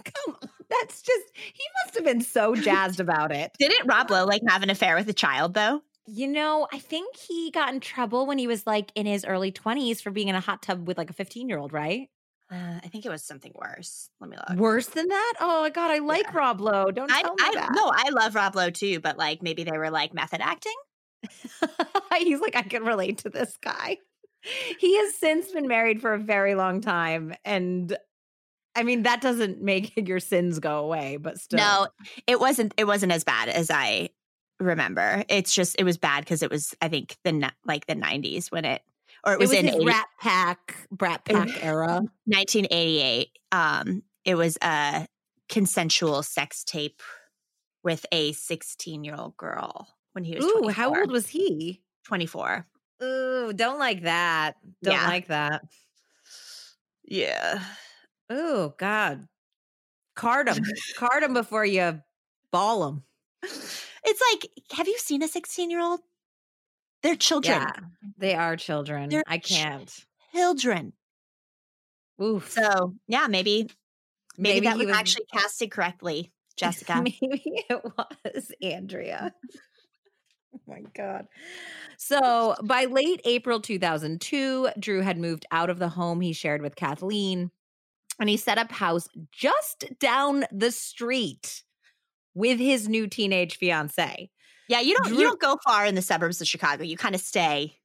[0.03, 0.49] Come on.
[0.69, 3.51] That's just he must have been so jazzed about it.
[3.59, 5.81] Didn't Rob Lowe like have an affair with a child though?
[6.05, 9.51] You know, I think he got in trouble when he was like in his early
[9.51, 12.09] 20s for being in a hot tub with like a 15 year old, right?
[12.51, 14.09] Uh, I think it was something worse.
[14.19, 14.57] Let me look.
[14.59, 15.33] Worse than that?
[15.39, 16.91] Oh my god, I like Rob Lowe.
[16.91, 17.71] Don't I, tell me I that.
[17.73, 20.75] no, I love Rob Lowe too, but like maybe they were like method acting.
[22.17, 23.97] He's like, I can relate to this guy.
[24.79, 27.33] He has since been married for a very long time.
[27.45, 27.95] And
[28.75, 31.57] I mean, that doesn't make your sins go away, but still.
[31.57, 31.87] No,
[32.27, 32.73] it wasn't.
[32.77, 34.09] It wasn't as bad as I
[34.59, 35.23] remember.
[35.29, 38.65] It's just it was bad because it was I think the like the nineties when
[38.65, 38.81] it
[39.25, 42.01] or it it was, was in his 80 Rat Pack, Brat Pack era.
[42.25, 43.29] 1988.
[43.51, 45.07] Um, it was a
[45.49, 47.01] consensual sex tape
[47.83, 50.71] with a 16 year old girl when he was Ooh, 24.
[50.71, 51.81] how old was he?
[52.05, 52.65] 24.
[53.03, 54.55] Ooh, don't like that.
[54.81, 55.07] Don't Yeah.
[55.07, 55.63] like that.
[57.03, 57.61] Yeah.
[58.29, 59.27] Oh, God.
[60.15, 60.63] Card him.
[60.97, 62.01] Card him before you
[62.51, 63.03] ball him.
[63.43, 65.99] It's like, have you seen a 16 year old?
[67.01, 67.59] They're children.
[67.59, 67.71] Yeah,
[68.17, 69.09] they are children.
[69.09, 69.93] They're I can't.
[70.33, 70.93] Children.
[72.21, 72.49] Oof.
[72.51, 73.69] So yeah, maybe
[74.37, 77.01] maybe, Maybe that was, was- actually casted correctly, Jessica.
[77.01, 77.83] Maybe it
[78.23, 79.33] was Andrea.
[80.53, 81.27] Oh my God.
[81.97, 86.75] So by late April 2002, Drew had moved out of the home he shared with
[86.75, 87.51] Kathleen
[88.19, 91.63] and he set up house just down the street
[92.35, 94.29] with his new teenage fiance.
[94.67, 96.83] yeah, you don't Drew- you don't go far in the suburbs of Chicago.
[96.83, 97.77] You kind of stay.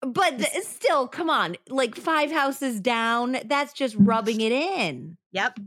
[0.00, 4.04] But still, come on, like five houses down, that's just mm-hmm.
[4.04, 5.16] rubbing it in.
[5.32, 5.58] Yep.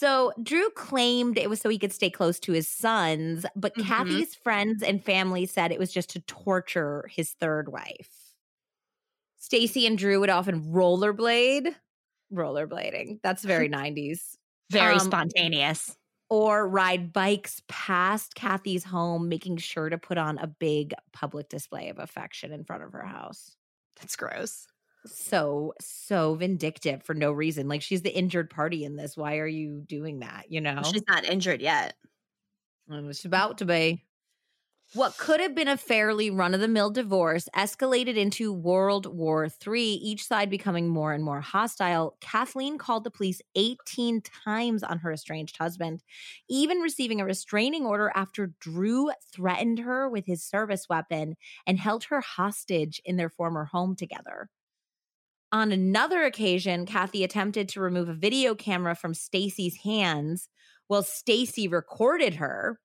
[0.00, 3.78] So Drew claimed it was so he could stay close to his sons, but Mhm.
[3.78, 8.36] Kathy's friends and family said it was just to torture his third wife.
[9.36, 11.74] Stacy and Drew would often rollerblade,
[12.32, 13.20] rollerblading.
[13.22, 14.36] That's very 90s.
[14.70, 15.98] Very Um, spontaneous.
[16.30, 21.88] Or ride bikes past Kathy's home, making sure to put on a big public display
[21.88, 23.56] of affection in front of her house.
[23.96, 24.66] That's gross.
[25.06, 27.68] So, so vindictive for no reason.
[27.68, 29.16] Like she's the injured party in this.
[29.16, 30.46] Why are you doing that?
[30.50, 30.82] You know?
[30.84, 31.94] She's not injured yet.
[32.88, 34.04] And It's about to be.
[34.94, 39.46] What could have been a fairly run of the mill divorce escalated into World War
[39.46, 42.16] III, each side becoming more and more hostile.
[42.22, 46.02] Kathleen called the police 18 times on her estranged husband,
[46.48, 52.04] even receiving a restraining order after Drew threatened her with his service weapon and held
[52.04, 54.48] her hostage in their former home together.
[55.50, 60.48] On another occasion, Kathy attempted to remove a video camera from Stacy's hands
[60.88, 62.78] while Stacy recorded her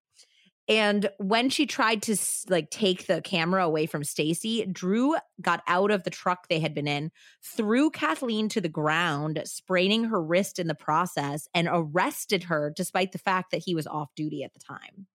[0.70, 2.16] and when she tried to
[2.48, 6.74] like take the camera away from Stacy, Drew got out of the truck they had
[6.74, 7.12] been in,
[7.44, 13.12] threw Kathleen to the ground, spraining her wrist in the process, and arrested her despite
[13.12, 15.08] the fact that he was off duty at the time.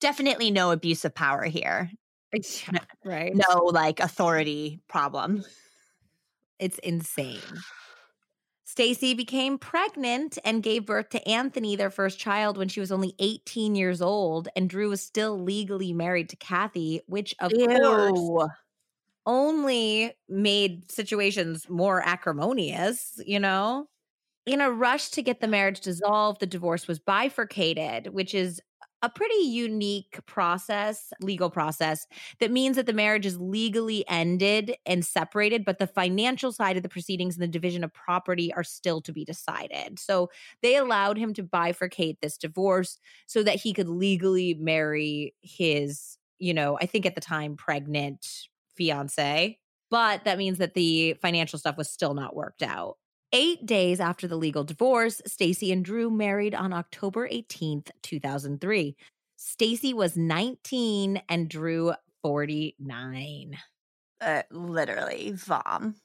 [0.00, 1.90] Definitely no abuse of power here.
[3.04, 3.34] right.
[3.34, 5.44] No like authority problem.
[6.58, 7.64] It's insane.
[8.64, 13.14] Stacy became pregnant and gave birth to Anthony, their first child, when she was only
[13.20, 14.48] 18 years old.
[14.56, 17.62] And Drew was still legally married to Kathy, which, of Ew.
[17.62, 18.32] course,
[19.26, 23.88] only made situations more acrimonious, you know?
[24.46, 28.62] In a rush to get the marriage dissolved, the divorce was bifurcated, which is
[29.02, 32.06] a pretty unique process, legal process,
[32.40, 36.82] that means that the marriage is legally ended and separated, but the financial side of
[36.82, 39.98] the proceedings and the division of property are still to be decided.
[39.98, 40.30] So
[40.62, 46.54] they allowed him to bifurcate this divorce so that he could legally marry his, you
[46.54, 48.26] know, I think at the time pregnant
[48.76, 49.58] fiance.
[49.90, 52.96] But that means that the financial stuff was still not worked out.
[53.32, 58.96] Eight days after the legal divorce, Stacy and Drew married on October 18th, 2003.
[59.36, 63.58] Stacy was 19 and Drew 49.
[64.20, 65.96] Uh, literally, vom.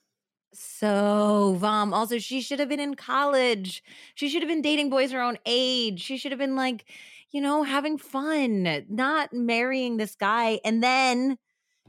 [0.53, 3.84] So, Vom, also, she should have been in college.
[4.15, 6.01] She should have been dating boys her own age.
[6.01, 6.86] She should have been like,
[7.31, 11.38] you know, having fun, not marrying this guy and then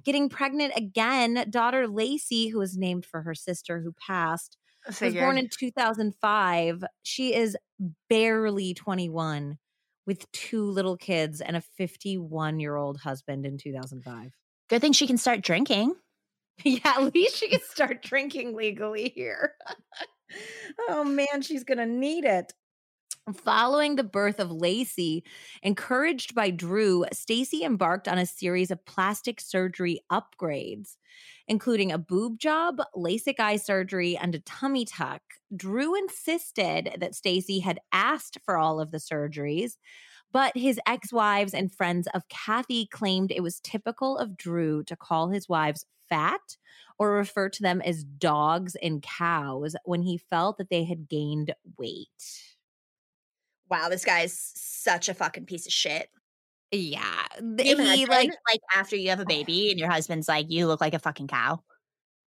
[0.04, 1.44] getting pregnant again.
[1.50, 6.84] Daughter Lacey, who was named for her sister who passed, was born in 2005.
[7.02, 7.56] She is
[8.08, 9.58] barely 21
[10.06, 14.32] with two little kids and a 51 year old husband in 2005.
[14.68, 15.94] Good thing she can start drinking.
[16.64, 19.54] Yeah, at least she can start drinking legally here.
[20.88, 22.52] oh man, she's going to need it.
[23.30, 25.22] Following the birth of Lacey,
[25.62, 30.96] encouraged by Drew, Stacy embarked on a series of plastic surgery upgrades,
[31.46, 35.22] including a boob job, LASIK eye surgery, and a tummy tuck.
[35.54, 39.76] Drew insisted that Stacy had asked for all of the surgeries,
[40.32, 45.28] but his ex-wives and friends of Kathy claimed it was typical of Drew to call
[45.28, 46.56] his wives fat
[46.98, 51.54] or refer to them as dogs and cows when he felt that they had gained
[51.78, 52.51] weight
[53.72, 56.10] wow, this guy's such a fucking piece of shit.
[56.70, 57.24] Yeah.
[57.58, 57.74] He
[58.06, 60.98] like like after you have a baby and your husband's like, you look like a
[60.98, 61.62] fucking cow.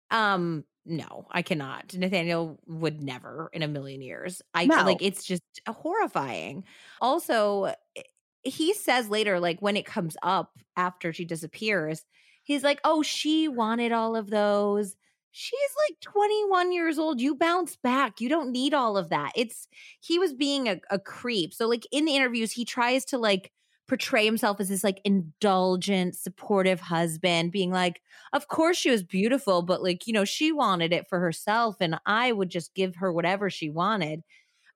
[0.09, 1.93] Um, no, I cannot.
[1.95, 4.41] Nathaniel would never in a million years.
[4.53, 4.83] I No.
[4.83, 6.63] like it's just horrifying.
[7.01, 8.01] Also, eh,
[8.43, 12.05] he says later, like when it comes up after she disappears,
[12.43, 14.95] he's like, Oh, she wanted all of those.
[15.35, 17.19] She's like 21 years old.
[17.19, 18.21] You bounce back.
[18.21, 19.31] You don't need all of that.
[19.35, 19.67] It's
[19.99, 21.53] he was being a, a creep.
[21.53, 23.51] So, like in the interviews, he tries to like
[23.87, 29.63] portray himself as this like indulgent, supportive husband, being like, Of course she was beautiful,
[29.63, 33.11] but like, you know, she wanted it for herself, and I would just give her
[33.11, 34.21] whatever she wanted.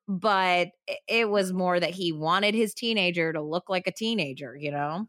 [0.08, 0.70] But
[1.08, 5.08] it- was more that he wanted his teenager to look like a teenager, you know?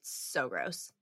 [0.00, 0.93] It's so gross.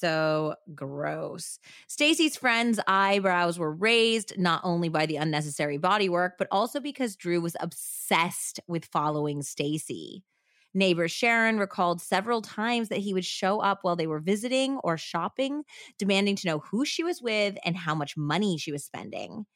[0.00, 1.58] So gross.
[1.86, 7.16] Stacy's friends' eyebrows were raised not only by the unnecessary body work, but also because
[7.16, 10.24] Drew was obsessed with following Stacy.
[10.72, 14.96] Neighbor Sharon recalled several times that he would show up while they were visiting or
[14.96, 15.64] shopping,
[15.98, 19.46] demanding to know who she was with and how much money she was spending.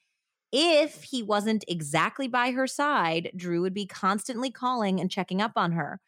[0.52, 5.52] If he wasn't exactly by her side, Drew would be constantly calling and checking up
[5.56, 6.00] on her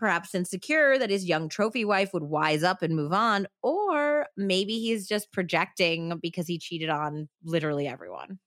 [0.00, 4.80] perhaps insecure that his young trophy wife would wise up and move on, or maybe
[4.80, 8.40] he's just projecting because he cheated on literally everyone.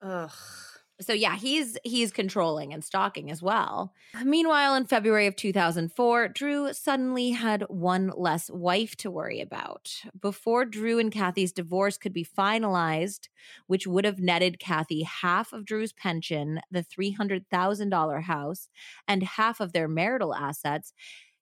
[0.00, 0.75] Ugh.
[1.00, 3.92] So yeah, he's he's controlling and stalking as well.
[4.24, 9.92] Meanwhile, in February of 2004, Drew suddenly had one less wife to worry about.
[10.18, 13.28] Before Drew and Kathy's divorce could be finalized,
[13.66, 18.68] which would have netted Kathy half of Drew's pension, the $300,000 house,
[19.06, 20.94] and half of their marital assets,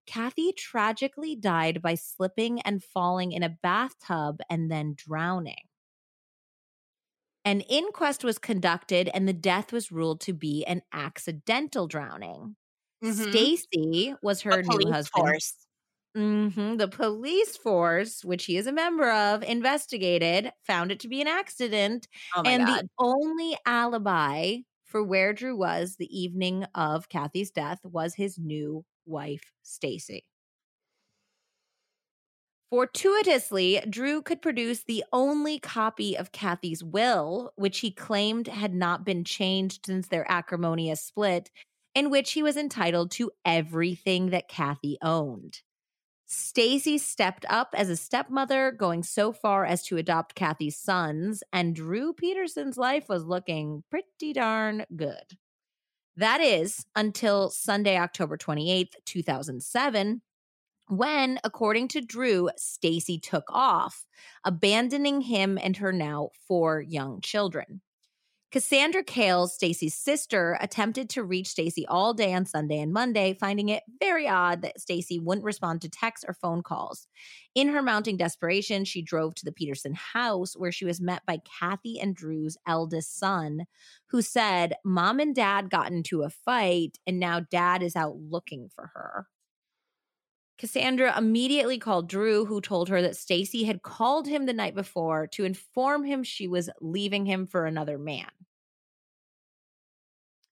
[0.06, 5.68] Kathy tragically died by slipping and falling in a bathtub and then drowning.
[7.46, 12.56] An inquest was conducted and the death was ruled to be an accidental drowning.
[13.02, 13.48] Mhm.
[13.64, 15.04] Stacy was her new husband.
[15.12, 15.66] force.
[16.16, 16.78] Mhm.
[16.78, 21.28] The police force, which he is a member of, investigated, found it to be an
[21.28, 22.68] accident, Oh and god.
[22.68, 28.84] the only alibi for where Drew was the evening of Kathy's death was his new
[29.06, 30.24] wife, Stacy.
[32.74, 39.04] Fortuitously, Drew could produce the only copy of Kathy's will, which he claimed had not
[39.04, 41.52] been changed since their acrimonious split,
[41.94, 45.60] in which he was entitled to everything that Kathy owned.
[46.26, 51.76] Stacy stepped up as a stepmother, going so far as to adopt Kathy's sons, and
[51.76, 55.38] Drew Peterson's life was looking pretty darn good.
[56.16, 60.22] That is until Sunday, October 28th, 2007,
[60.88, 64.06] when, according to Drew, Stacy took off,
[64.44, 67.80] abandoning him and her now four young children.
[68.54, 73.68] Cassandra Cales, Stacy's sister, attempted to reach Stacy all day on Sunday and Monday, finding
[73.68, 77.08] it very odd that Stacy wouldn't respond to texts or phone calls.
[77.56, 81.38] In her mounting desperation, she drove to the Peterson house where she was met by
[81.58, 83.64] Kathy and Drew's eldest son,
[84.10, 88.68] who said, Mom and dad got into a fight, and now dad is out looking
[88.72, 89.26] for her.
[90.64, 95.26] Cassandra immediately called Drew, who told her that Stacy had called him the night before
[95.26, 98.30] to inform him she was leaving him for another man.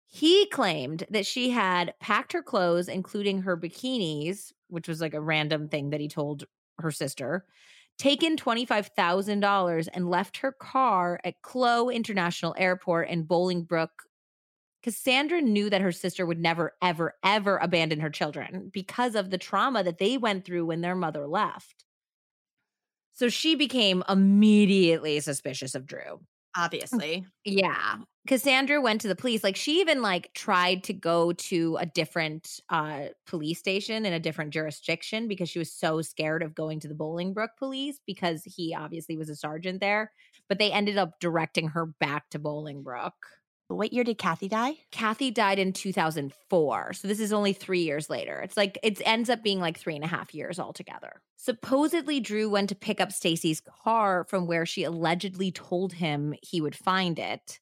[0.06, 5.20] He claimed that she had packed her clothes, including her bikinis, which was like a
[5.20, 6.44] random thing that he told
[6.78, 7.46] her sister,
[7.96, 13.88] taken $25,000 and left her car at Clow International Airport in Bolingbrook,
[14.83, 19.39] Cassandra knew that her sister would never, ever, ever abandon her children because of the
[19.39, 21.85] trauma that they went through when their mother left.
[23.12, 26.20] So she became immediately suspicious of Drew.
[26.57, 27.26] Obviously.
[27.45, 27.97] Yeah.
[28.28, 29.43] Cassandra went to the police.
[29.43, 34.20] Like she even like tried to go to a different uh police station in a
[34.20, 38.74] different jurisdiction because she was so scared of going to the Bolingbrook police because he
[38.74, 40.12] obviously was a sergeant there.
[40.49, 43.12] But they ended up directing her back to Bolingbrook.
[43.74, 44.74] What year did Kathy die?
[44.90, 46.92] Kathy died in 2004.
[46.92, 48.40] So this is only three years later.
[48.40, 51.22] It's like it ends up being like three and a half years altogether.
[51.36, 56.60] Supposedly, Drew went to pick up Stacy's car from where she allegedly told him he
[56.60, 57.58] would find it.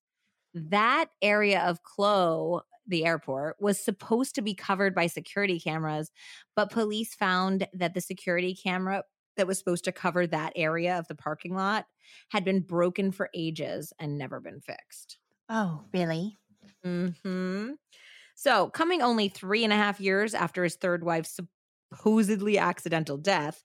[0.52, 6.10] That area of Clow, the airport, was supposed to be covered by security cameras,
[6.56, 9.04] but police found that the security camera
[9.36, 11.86] that was supposed to cover that area of the parking lot
[12.30, 15.18] had been broken for ages and never been fixed.
[15.50, 16.38] Oh, really?
[16.84, 17.72] Hmm.
[18.36, 21.38] So, coming only three and a half years after his third wife's
[21.92, 23.64] supposedly accidental death,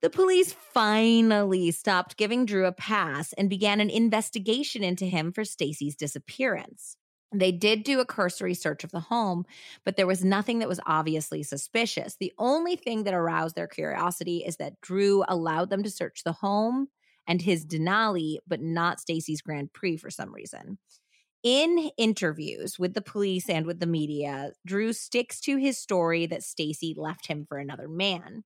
[0.00, 5.44] the police finally stopped giving Drew a pass and began an investigation into him for
[5.44, 6.96] Stacy's disappearance.
[7.32, 9.44] They did do a cursory search of the home,
[9.84, 12.16] but there was nothing that was obviously suspicious.
[12.18, 16.32] The only thing that aroused their curiosity is that Drew allowed them to search the
[16.32, 16.88] home
[17.26, 20.78] and his Denali, but not Stacy's Grand Prix for some reason.
[21.44, 26.42] In interviews with the police and with the media, Drew sticks to his story that
[26.42, 28.42] Stacy left him for another man.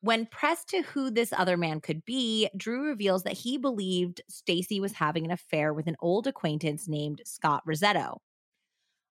[0.00, 4.80] When pressed to who this other man could be, Drew reveals that he believed Stacy
[4.80, 8.18] was having an affair with an old acquaintance named Scott Rossetto.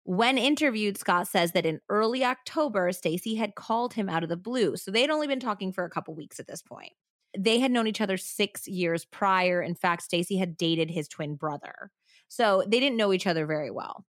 [0.05, 4.37] When interviewed, Scott says that in early October, Stacy had called him out of the
[4.37, 4.77] blue.
[4.77, 6.93] So they'd only been talking for a couple weeks at this point.
[7.37, 9.61] They had known each other 6 years prior.
[9.61, 11.91] In fact, Stacy had dated his twin brother.
[12.29, 14.05] So they didn't know each other very well.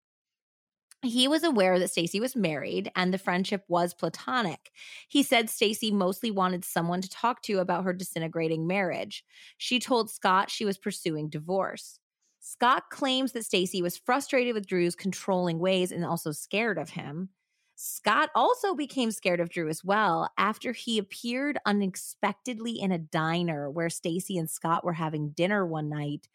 [1.03, 4.71] He was aware that Stacy was married and the friendship was platonic.
[5.07, 9.23] He said Stacy mostly wanted someone to talk to about her disintegrating marriage.
[9.57, 11.99] She told Scott she was pursuing divorce.
[12.39, 17.29] Scott claims that Stacy was frustrated with Drew's controlling ways and also scared of him.
[17.75, 23.69] Scott also became scared of Drew as well after he appeared unexpectedly in a diner
[23.69, 26.27] where Stacy and Scott were having dinner one night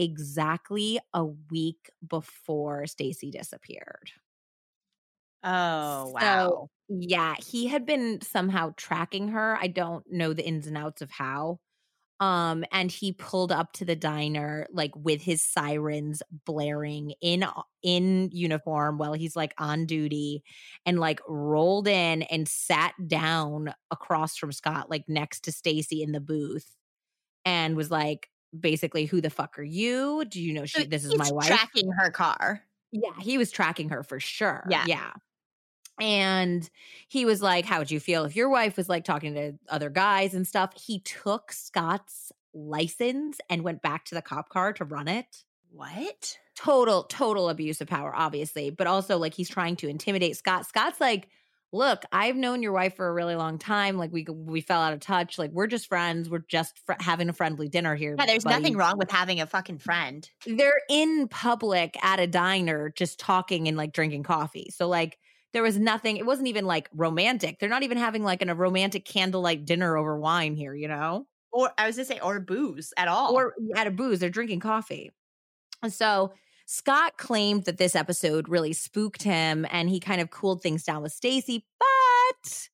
[0.00, 4.10] exactly a week before Stacy disappeared.
[5.42, 6.20] Oh, wow.
[6.20, 9.56] So, yeah, he had been somehow tracking her.
[9.60, 11.58] I don't know the ins and outs of how.
[12.20, 17.44] Um and he pulled up to the diner like with his sirens blaring in
[17.82, 20.42] in uniform while he's like on duty
[20.86, 26.12] and like rolled in and sat down across from Scott like next to Stacy in
[26.12, 26.76] the booth
[27.44, 28.28] and was like
[28.58, 30.24] basically who the fuck are you?
[30.24, 31.46] Do you know she this is my wife?
[31.46, 32.62] Tracking her car.
[32.92, 34.66] Yeah, he was tracking her for sure.
[34.68, 34.84] Yeah.
[34.86, 35.12] Yeah.
[36.00, 36.68] And
[37.08, 39.90] he was like, How would you feel if your wife was like talking to other
[39.90, 40.72] guys and stuff?
[40.74, 45.44] He took Scott's license and went back to the cop car to run it.
[45.70, 46.38] What?
[46.56, 50.66] Total, total abuse of power, obviously, but also like he's trying to intimidate Scott.
[50.66, 51.28] Scott's like,
[51.72, 53.96] look, I've known your wife for a really long time.
[53.96, 55.38] Like we we fell out of touch.
[55.38, 56.28] Like we're just friends.
[56.28, 58.16] We're just fr- having a friendly dinner here.
[58.18, 58.56] Yeah, there's buddy.
[58.56, 60.28] nothing wrong with having a fucking friend.
[60.46, 64.70] They're in public at a diner, just talking and like drinking coffee.
[64.74, 65.18] So like
[65.52, 66.16] there was nothing.
[66.16, 67.58] It wasn't even like romantic.
[67.58, 70.74] They're not even having like an, a romantic candlelight dinner over wine here.
[70.74, 73.34] You know, Or I was gonna say, or booze at all.
[73.34, 74.18] or at a booze.
[74.20, 75.10] They're drinking coffee.
[75.82, 76.32] And so
[76.72, 81.02] Scott claimed that this episode really spooked him and he kind of cooled things down
[81.02, 82.68] with Stacy, but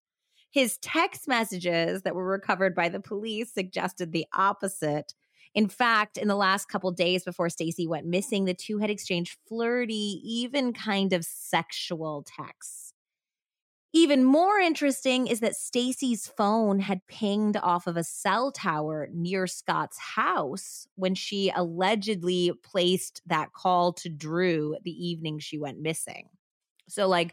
[0.51, 5.15] his text messages that were recovered by the police suggested the opposite.
[5.55, 9.39] In fact, in the last couple days before Stacy went missing, the two had exchanged
[9.49, 12.86] flirty, even kind of sexual texts.
[13.97, 19.47] Even more interesting is that Stacy's phone had pinged off of a cell tower near
[19.47, 26.29] Scott's house when she allegedly placed that call to Drew the evening she went missing.
[26.91, 27.33] So, like,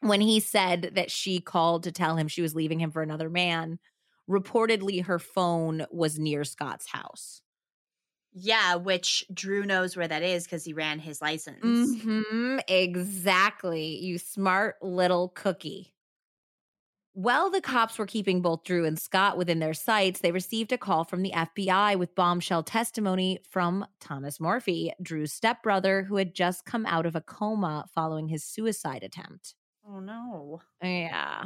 [0.00, 3.28] when he said that she called to tell him she was leaving him for another
[3.28, 3.78] man,
[4.26, 7.42] reportedly her phone was near Scott's house.
[8.34, 11.64] Yeah, which Drew knows where that is because he ran his license.
[11.64, 13.96] Mm-hmm, exactly.
[13.98, 15.94] You smart little cookie.
[17.12, 20.78] While the cops were keeping both Drew and Scott within their sights, they received a
[20.78, 26.64] call from the FBI with bombshell testimony from Thomas Morphey, Drew's stepbrother, who had just
[26.64, 29.54] come out of a coma following his suicide attempt.
[29.86, 30.62] Oh no.
[30.82, 31.44] Yeah,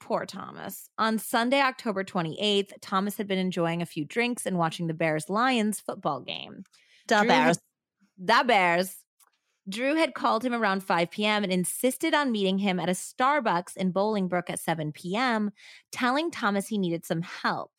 [0.00, 0.90] poor Thomas.
[0.98, 5.28] On Sunday, October 28th, Thomas had been enjoying a few drinks and watching the Bears
[5.30, 6.64] Lions football game.
[7.06, 7.58] The Drew Bears.
[8.18, 8.96] The Bears.
[9.68, 11.42] Drew had called him around 5 p.m.
[11.42, 15.50] and insisted on meeting him at a Starbucks in Bolingbrook at 7 p.m.,
[15.90, 17.72] telling Thomas he needed some help.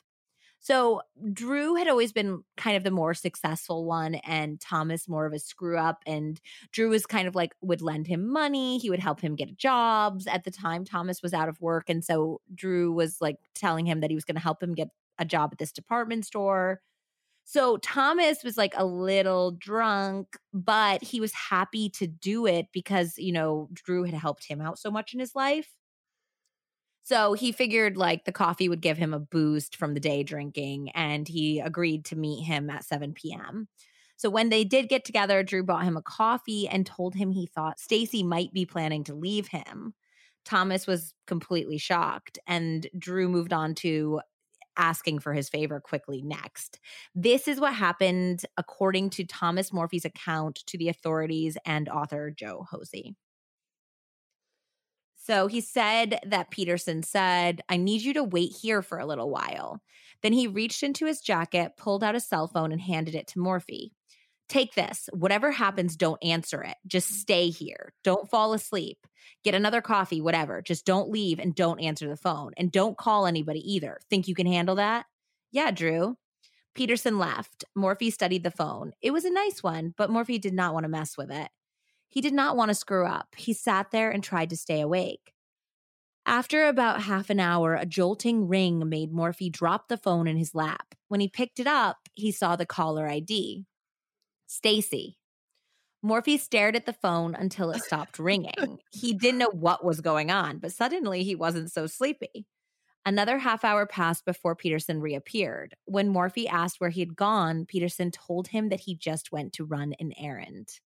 [0.60, 1.02] So
[1.34, 5.40] Drew had always been kind of the more successful one, and Thomas more of a
[5.40, 6.04] screw up.
[6.06, 6.42] And
[6.72, 8.78] Drew was kind of like would lend him money.
[8.80, 10.28] He would help him get jobs.
[10.28, 14.02] At the time, Thomas was out of work, and so Drew was like telling him
[14.02, 14.90] that he was going to help him get
[15.20, 16.82] a job at this department store.
[17.46, 23.18] So Thomas was like a little drunk, but he was happy to do it because,
[23.18, 25.70] you know, Drew had helped him out so much in his life.
[27.08, 30.90] So he figured like the coffee would give him a boost from the day drinking,
[30.90, 33.70] and he agreed to meet him at 7 p.m.
[34.18, 37.46] So when they did get together, Drew bought him a coffee and told him he
[37.46, 39.94] thought Stacy might be planning to leave him.
[40.44, 44.20] Thomas was completely shocked, and Drew moved on to
[44.76, 46.78] asking for his favor quickly next.
[47.16, 52.68] This is what happened according to Thomas Morphey's account to the authorities and author Joe
[52.70, 53.16] Hosey.
[55.28, 59.30] So he said that Peterson said, I need you to wait here for a little
[59.30, 59.82] while.
[60.24, 63.40] Then he reached into his jacket, pulled out a cell phone, and handed it to
[63.40, 63.90] Morphey.
[64.48, 65.10] Take this.
[65.12, 66.78] Whatever happens, don't answer it.
[66.88, 67.92] Just stay here.
[68.06, 69.00] Don't fall asleep.
[69.44, 70.62] Get another coffee, whatever.
[70.62, 72.54] Just don't leave and don't answer the phone.
[72.56, 74.00] And don't call anybody either.
[74.10, 75.08] Think you can handle that?
[75.52, 76.16] Yeah, Drew.
[76.74, 77.66] Peterson left.
[77.78, 78.94] Morphey studied the phone.
[79.02, 81.50] It was a nice one, but Morphey did not want to mess with it.
[82.10, 83.36] He did not want to screw up.
[83.38, 85.34] He sat there and tried to stay awake.
[86.26, 90.54] After about half an hour, a jolting ring made Morphey drop the phone in his
[90.54, 90.94] lap.
[91.08, 93.66] When he picked it up, he saw the caller ID.
[94.46, 95.18] Stacy.
[96.04, 98.80] Morphey stared at the phone until it stopped ringing.
[98.92, 102.46] He didn't know what was going on, but suddenly he wasn't so sleepy.
[103.06, 105.76] Another half hour passed before Peterson reappeared.
[105.86, 109.64] When Morphey asked where he had gone, Peterson told him that he just went to
[109.64, 110.80] run an errand.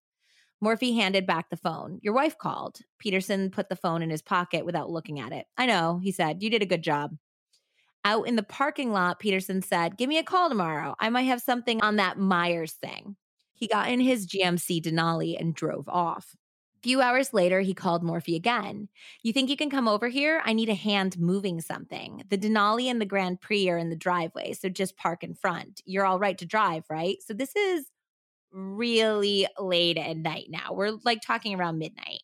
[0.64, 2.00] Morphey handed back the phone.
[2.02, 2.80] Your wife called.
[3.00, 5.48] Peterson put the phone in his pocket without looking at it.
[5.58, 6.44] I know, he said.
[6.44, 7.18] You did a good job.
[8.04, 10.96] Out in the parking lot, Peterson said, Give me a call tomorrow.
[11.00, 13.16] I might have something on that Myers thing.
[13.54, 16.36] He got in his GMC Denali and drove off.
[16.78, 18.90] A few hours later, he called Morphey again.
[19.22, 20.42] You think you can come over here?
[20.44, 22.24] I need a hand moving something.
[22.30, 25.82] The Denali and the Grand Prix are in the driveway, so just park in front.
[25.86, 27.18] You're all right to drive, right?
[27.24, 27.86] So this is
[28.52, 30.74] really late at night now.
[30.74, 32.22] We're like talking around midnight.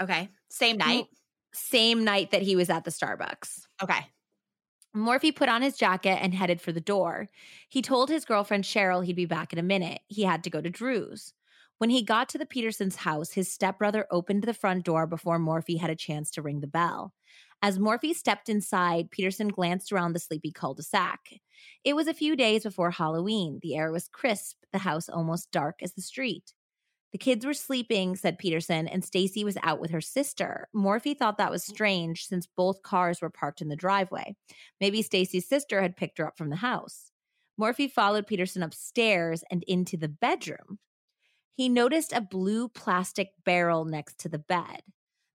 [0.00, 0.28] Okay.
[0.50, 1.06] Same night.
[1.52, 3.62] Same night that he was at the Starbucks.
[3.82, 4.06] Okay.
[4.96, 7.28] Morphey put on his jacket and headed for the door.
[7.68, 10.00] He told his girlfriend Cheryl he'd be back in a minute.
[10.08, 11.34] He had to go to Drew's.
[11.78, 15.78] When he got to the Petersons' house, his stepbrother opened the front door before Morphey
[15.78, 17.12] had a chance to ring the bell.
[17.60, 21.20] As Morphey stepped inside, Peterson glanced around the sleepy cul de sac.
[21.84, 23.58] It was a few days before Halloween.
[23.62, 26.52] The air was crisp, the house almost dark as the street.
[27.12, 30.68] The kids were sleeping, said Peterson, and Stacy was out with her sister.
[30.74, 34.36] Morphey thought that was strange since both cars were parked in the driveway.
[34.80, 37.10] Maybe Stacy's sister had picked her up from the house.
[37.58, 40.78] Morphey followed Peterson upstairs and into the bedroom.
[41.56, 44.82] He noticed a blue plastic barrel next to the bed.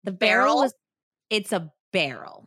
[0.05, 0.57] The barrel, Barrel?
[0.57, 0.75] was
[1.31, 2.47] it's a barrel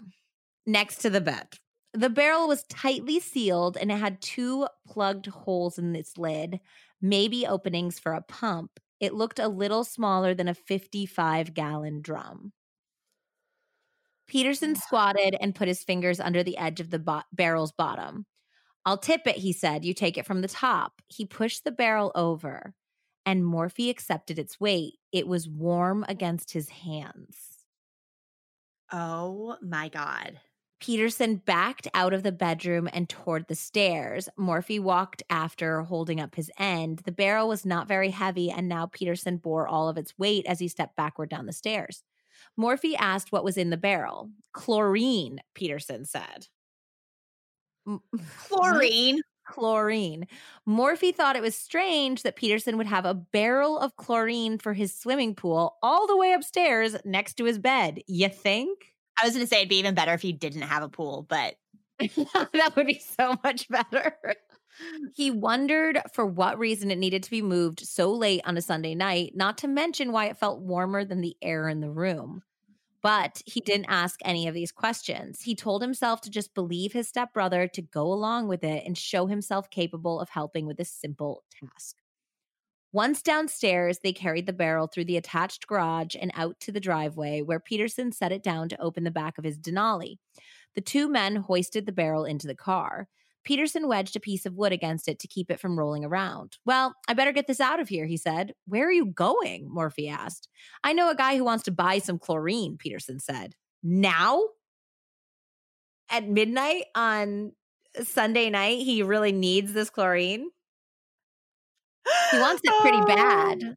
[0.66, 1.48] next to the bed.
[1.94, 6.60] The barrel was tightly sealed and it had two plugged holes in its lid,
[7.02, 8.80] maybe openings for a pump.
[9.00, 12.54] It looked a little smaller than a 55 gallon drum.
[14.28, 18.26] Peterson squatted and put his fingers under the edge of the bo- barrel's bottom.
[18.86, 19.86] I'll tip it, he said.
[19.86, 21.02] You take it from the top.
[21.08, 22.74] He pushed the barrel over,
[23.26, 24.96] and Morphey accepted its weight.
[25.12, 27.53] It was warm against his hands.
[28.94, 30.40] Oh my God.
[30.80, 34.30] Peterson backed out of the bedroom and toward the stairs.
[34.38, 37.00] Morphey walked after, holding up his end.
[37.06, 40.60] The barrel was not very heavy, and now Peterson bore all of its weight as
[40.60, 42.04] he stepped backward down the stairs.
[42.60, 44.30] Morphey asked what was in the barrel.
[44.52, 46.48] Chlorine, Peterson said.
[48.48, 49.22] Chlorine.
[49.46, 50.28] Chlorine.
[50.68, 54.96] Morphey thought it was strange that Peterson would have a barrel of chlorine for his
[54.96, 58.02] swimming pool all the way upstairs next to his bed.
[58.08, 58.80] You think?
[59.22, 61.26] I was going to say it'd be even better if he didn't have a pool,
[61.30, 61.56] but
[62.00, 64.18] that would be so much better.
[65.14, 68.96] He wondered for what reason it needed to be moved so late on a Sunday
[68.96, 72.42] night, not to mention why it felt warmer than the air in the room.
[73.04, 75.42] But he didn't ask any of these questions.
[75.42, 79.28] He told himself to just believe his stepbrother, to go along with it, and show
[79.28, 81.98] himself capable of helping with a simple task.
[82.94, 87.42] Once downstairs, they carried the barrel through the attached garage and out to the driveway,
[87.42, 90.18] where Peterson set it down to open the back of his Denali.
[90.76, 93.10] The two men hoisted the barrel into the car.
[93.44, 96.58] Peterson wedged a piece of wood against it to keep it from rolling around.
[96.66, 98.54] Well, I better get this out of here, he said.
[98.68, 99.70] Where are you going?
[99.70, 100.48] Morphey asked.
[100.84, 103.56] I know a guy who wants to buy some chlorine, Peterson said.
[103.82, 104.42] Now?
[106.10, 107.54] At midnight on
[108.04, 110.50] Sunday night, he really needs this chlorine?
[112.32, 113.76] He wants it pretty bad.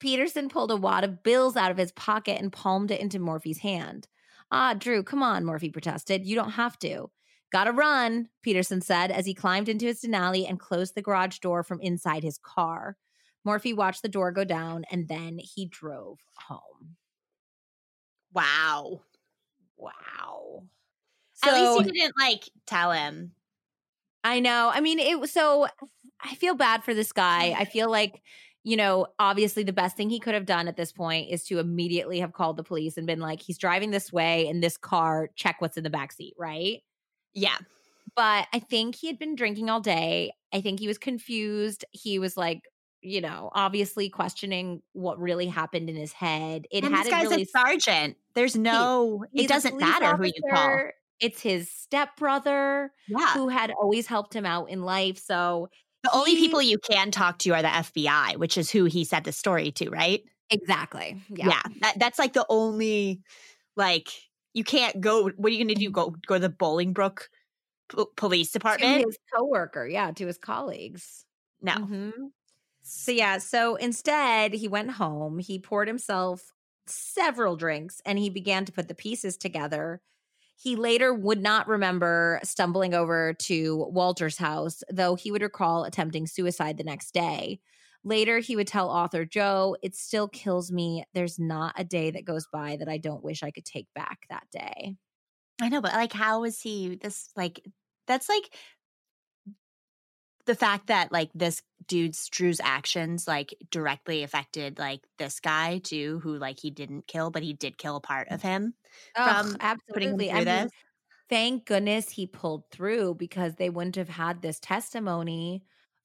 [0.00, 3.58] Peterson pulled a wad of bills out of his pocket and palmed it into Morphey's
[3.58, 4.08] hand.
[4.50, 6.26] Ah, Drew, come on, Morphey protested.
[6.26, 7.10] You don't have to.
[7.52, 11.62] Gotta run, Peterson said as he climbed into his Denali and closed the garage door
[11.62, 12.96] from inside his car.
[13.46, 16.18] Morphey watched the door go down and then he drove
[16.48, 16.96] home.
[18.32, 19.02] Wow.
[19.76, 20.64] Wow.
[21.34, 23.32] So, At least he didn't like tell him.
[24.24, 24.70] I know.
[24.72, 25.68] I mean, it was so
[26.20, 27.50] I feel bad for this guy.
[27.50, 27.60] Mm.
[27.60, 28.22] I feel like
[28.64, 31.58] you know, obviously the best thing he could have done at this point is to
[31.58, 35.28] immediately have called the police and been like, he's driving this way in this car,
[35.36, 36.80] check what's in the back seat, right?
[37.34, 37.56] Yeah.
[38.16, 40.32] But I think he had been drinking all day.
[40.52, 41.84] I think he was confused.
[41.90, 42.62] He was like,
[43.02, 46.66] you know, obviously questioning what really happened in his head.
[46.70, 48.16] It had this guy's really, a sergeant.
[48.34, 50.22] There's no, he, it doesn't matter officer.
[50.22, 50.88] who you call.
[51.20, 53.34] It's his stepbrother yeah.
[53.34, 55.18] who had always helped him out in life.
[55.18, 55.68] So
[56.02, 59.04] the he, only people you can talk to are the FBI, which is who he
[59.04, 60.22] said the story to, right?
[60.50, 61.20] Exactly.
[61.28, 61.48] Yeah.
[61.48, 63.22] yeah that, that's like the only
[63.76, 64.08] like
[64.54, 65.24] you can't go.
[65.24, 65.90] What are you going to do?
[65.90, 67.28] Go go to the Bolingbrook
[67.94, 69.02] P- Police Department?
[69.02, 71.26] To his coworker, yeah, to his colleagues.
[71.60, 71.72] No.
[71.72, 72.10] Mm-hmm.
[72.82, 75.38] So yeah, so instead he went home.
[75.38, 76.52] He poured himself
[76.86, 80.00] several drinks and he began to put the pieces together.
[80.56, 86.26] He later would not remember stumbling over to Walter's house, though he would recall attempting
[86.26, 87.60] suicide the next day.
[88.04, 91.04] Later, he would tell author Joe, It still kills me.
[91.14, 94.26] There's not a day that goes by that I don't wish I could take back
[94.28, 94.96] that day.
[95.60, 97.30] I know, but like, how was he this?
[97.36, 97.60] Like,
[98.06, 98.54] that's like
[100.46, 106.20] the fact that like this dude's Drew's actions like directly affected like this guy too,
[106.22, 108.74] who like he didn't kill, but he did kill a part of him
[109.16, 110.30] oh, from absolutely.
[110.30, 110.68] I mean,
[111.30, 115.62] thank goodness he pulled through because they wouldn't have had this testimony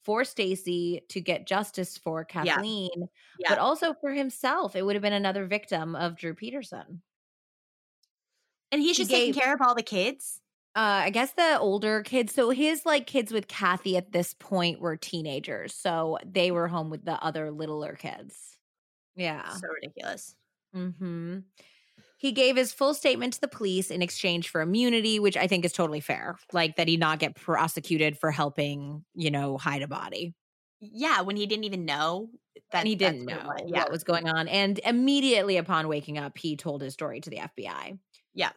[0.10, 3.06] for Stacy to get justice for Kathleen, yeah.
[3.38, 3.50] Yeah.
[3.50, 4.76] but also for himself.
[4.76, 7.04] It would have been another victim of Drew Peterson.
[8.72, 10.42] And he's just he taking care of all the kids.
[10.76, 12.34] Uh, I guess the older kids.
[12.34, 15.76] So his like kids with Kathy at this point were teenagers.
[15.76, 18.58] So they were home with the other littler kids.
[19.16, 19.48] Yeah.
[19.48, 20.36] So ridiculous.
[20.76, 21.38] Mm-hmm.
[22.20, 25.64] He gave his full statement to the police in exchange for immunity, which I think
[25.64, 26.38] is totally fair.
[26.52, 30.34] Like that he not get prosecuted for helping, you know, hide a body.
[30.82, 32.30] Yeah, when he didn't even know
[32.74, 33.80] that he didn't know what, yeah.
[33.80, 34.50] what was going on.
[34.50, 37.98] And immediately upon waking up, he told his story to the FBI.
[38.34, 38.52] Yeah.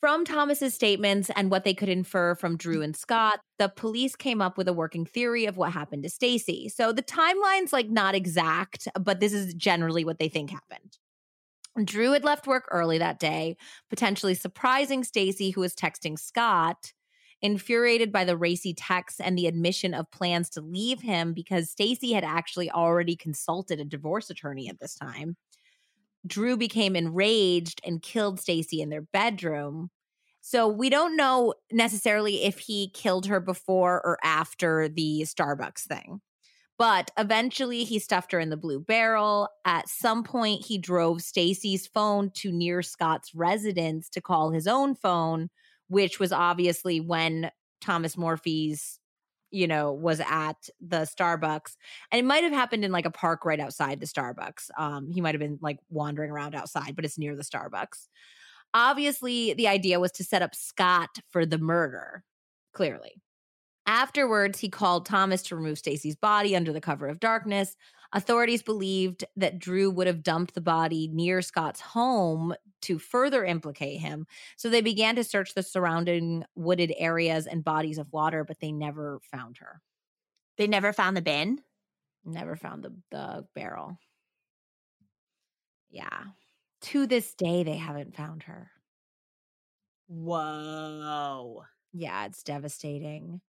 [0.00, 4.42] From Thomas's statements and what they could infer from Drew and Scott, the police came
[4.42, 6.68] up with a working theory of what happened to Stacy.
[6.68, 10.98] So the timeline's like not exact, but this is generally what they think happened.
[11.84, 13.56] Drew had left work early that day,
[13.90, 16.92] potentially surprising Stacy, who was texting Scott,
[17.42, 22.12] infuriated by the racy texts and the admission of plans to leave him because Stacy
[22.12, 25.36] had actually already consulted a divorce attorney at this time.
[26.26, 29.90] Drew became enraged and killed Stacy in their bedroom.
[30.40, 36.20] So we don't know necessarily if he killed her before or after the Starbucks thing.
[36.78, 39.48] But eventually he stuffed her in the blue barrel.
[39.64, 44.94] At some point he drove Stacy's phone to near Scott's residence to call his own
[44.94, 45.48] phone,
[45.88, 47.50] which was obviously when
[47.80, 48.98] Thomas Morphey's
[49.52, 51.76] you know was at the Starbucks
[52.10, 54.70] and it might have happened in like a park right outside the Starbucks.
[54.76, 58.08] Um he might have been like wandering around outside but it's near the Starbucks.
[58.74, 62.24] Obviously the idea was to set up Scott for the murder
[62.72, 63.22] clearly.
[63.86, 67.76] Afterwards, he called Thomas to remove Stacy's body under the cover of darkness.
[68.12, 74.00] Authorities believed that Drew would have dumped the body near Scott's home to further implicate
[74.00, 74.26] him.
[74.56, 78.72] So they began to search the surrounding wooded areas and bodies of water, but they
[78.72, 79.80] never found her.
[80.56, 81.60] They never found the bin?
[82.24, 83.98] Never found the, the barrel.
[85.90, 86.24] Yeah.
[86.82, 88.70] To this day, they haven't found her.
[90.08, 91.64] Whoa.
[91.92, 93.40] Yeah, it's devastating.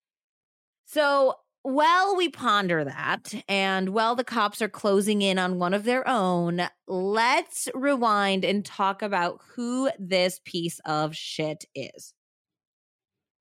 [0.90, 5.84] So, while we ponder that, and while the cops are closing in on one of
[5.84, 12.14] their own, let's rewind and talk about who this piece of shit is.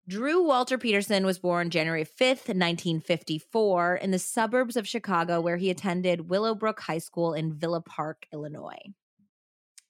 [0.08, 5.70] Drew Walter Peterson was born January 5th, 1954, in the suburbs of Chicago, where he
[5.70, 8.92] attended Willowbrook High School in Villa Park, Illinois.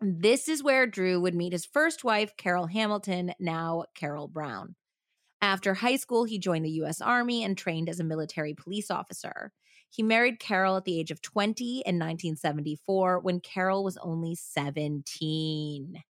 [0.02, 4.74] This is where Drew would meet his first wife, Carol Hamilton, now Carol Brown.
[5.42, 7.00] After high school, he joined the U.S.
[7.00, 9.52] Army and trained as a military police officer.
[9.90, 16.02] He married Carol at the age of 20 in 1974 when Carol was only 17.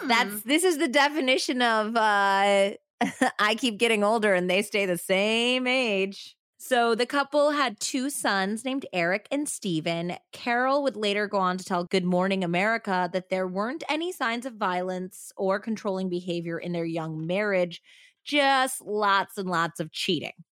[0.00, 0.08] Hmm.
[0.08, 2.72] That's this is the definition of uh
[3.38, 6.36] I keep getting older and they stay the same age.
[6.64, 10.16] So the couple had two sons named Eric and Stephen.
[10.30, 14.46] Carol would later go on to tell Good Morning America that there weren't any signs
[14.46, 17.82] of violence or controlling behavior in their young marriage,
[18.22, 20.44] just lots and lots of cheating.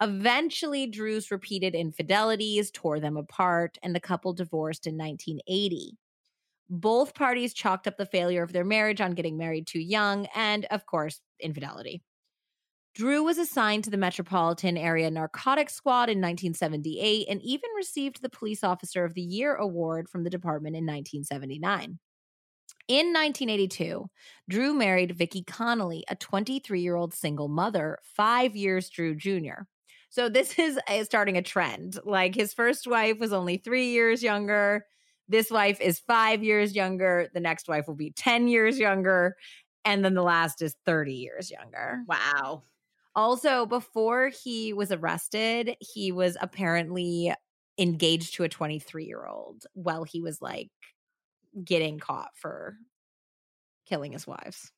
[0.00, 5.98] Eventually, Drew's repeated infidelities tore them apart, and the couple divorced in 1980.
[6.68, 10.66] Both parties chalked up the failure of their marriage on getting married too young and,
[10.66, 12.02] of course, infidelity.
[12.94, 18.28] Drew was assigned to the Metropolitan Area Narcotics Squad in 1978 and even received the
[18.28, 21.98] Police Officer of the Year award from the department in 1979.
[22.88, 24.10] In 1982,
[24.48, 29.62] Drew married Vicki Connolly, a 23 year old single mother, five years Drew Jr.
[30.08, 31.98] So this is starting a trend.
[32.04, 34.86] Like his first wife was only three years younger.
[35.28, 37.28] This wife is five years younger.
[37.32, 39.36] The next wife will be 10 years younger.
[39.84, 42.02] And then the last is 30 years younger.
[42.08, 42.64] Wow.
[43.14, 47.32] Also, before he was arrested, he was apparently
[47.78, 50.70] engaged to a 23 year old while he was like
[51.64, 52.76] getting caught for
[53.86, 54.70] killing his wives.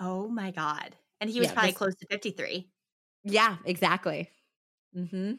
[0.00, 0.96] Oh my God.
[1.20, 2.68] And he was Yeah, probably this- close to 53.
[3.24, 4.30] Yeah, exactly.
[4.96, 5.34] Mm-hmm.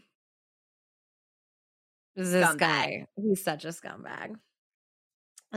[2.15, 2.57] This Scumbag.
[2.57, 4.35] guy, he's such a scumbag.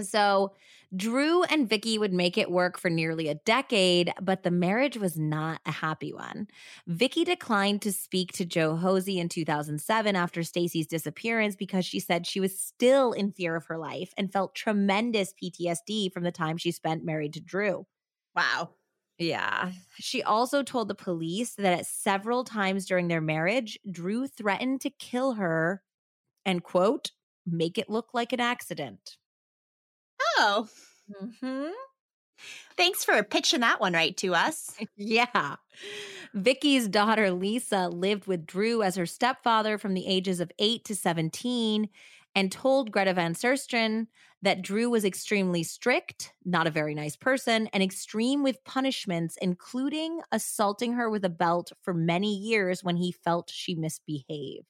[0.03, 0.55] So
[0.97, 5.19] Drew and Vicky would make it work for nearly a decade, but the marriage was
[5.19, 6.47] not a happy one.
[6.87, 12.27] Vicky declined to speak to Joe Hosey in 2007 after Stacy's disappearance because she said
[12.27, 16.57] she was still in fear of her life and felt tremendous PTSD from the time
[16.57, 17.87] she spent married to Drew.
[18.35, 18.71] Wow.
[19.19, 19.73] Yeah.
[19.99, 24.91] She also told the police that at several times during their marriage, Drew threatened to
[24.91, 25.83] kill her
[26.45, 27.13] and, quote,
[27.47, 29.19] make it look like an accident.
[30.43, 30.69] Oh,
[31.23, 31.71] Mm-hmm.
[32.77, 34.75] thanks for pitching that one right to us.
[34.97, 35.57] Yeah.
[36.35, 40.95] Vicky's daughter Lisa lived with Drew as her stepfather from the ages of 8 to
[40.95, 41.89] 17
[42.37, 44.07] and told Greta Van Susteren
[44.43, 50.21] that Drew was extremely strict, not a very nice person, and extreme with punishments, including
[50.33, 54.65] assaulting her with a belt for many years when he felt she misbehaved.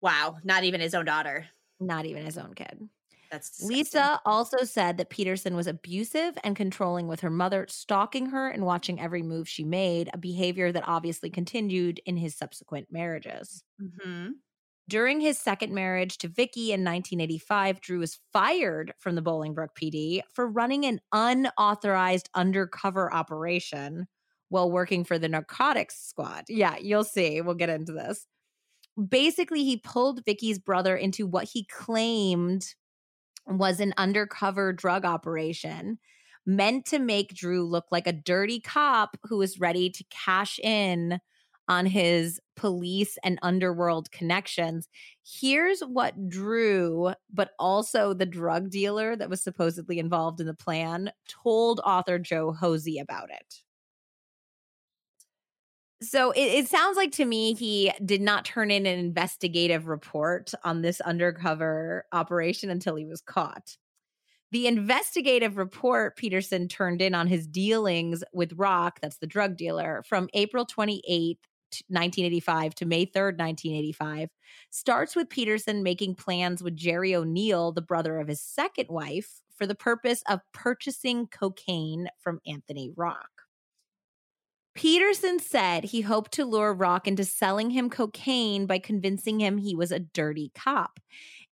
[0.00, 0.38] Wow.
[0.42, 1.46] Not even his own daughter.
[1.78, 2.88] Not even his own kid.
[3.32, 3.68] That's disgusting.
[3.68, 8.64] Lisa also said that Peterson was abusive and controlling with her mother, stalking her and
[8.66, 13.64] watching every move she made, a behavior that obviously continued in his subsequent marriages.
[13.80, 14.42] Mhm.
[14.88, 20.22] During his second marriage to Vicky in 1985, Drew was fired from the Bolingbrook PD
[20.34, 24.06] for running an unauthorized undercover operation
[24.48, 26.44] while working for the narcotics squad.
[26.48, 27.40] Yeah, you'll see.
[27.40, 28.26] We'll get into this.
[29.08, 32.74] Basically, he pulled Vicky's brother into what he claimed
[33.46, 35.98] was an undercover drug operation
[36.46, 41.20] meant to make Drew look like a dirty cop who was ready to cash in
[41.68, 44.88] on his police and underworld connections.
[45.24, 51.12] Here's what Drew, but also the drug dealer that was supposedly involved in the plan,
[51.28, 53.62] told author Joe Hosey about it.
[56.02, 60.52] So it, it sounds like to me he did not turn in an investigative report
[60.64, 63.76] on this undercover operation until he was caught.
[64.50, 70.02] The investigative report Peterson turned in on his dealings with Rock, that's the drug dealer,
[70.06, 71.38] from April 28th,
[71.88, 74.28] 1985 to May 3rd, 1985,
[74.70, 79.66] starts with Peterson making plans with Jerry O'Neill, the brother of his second wife, for
[79.66, 83.41] the purpose of purchasing cocaine from Anthony Rock.
[84.74, 89.74] Peterson said he hoped to lure Rock into selling him cocaine by convincing him he
[89.74, 90.98] was a dirty cop.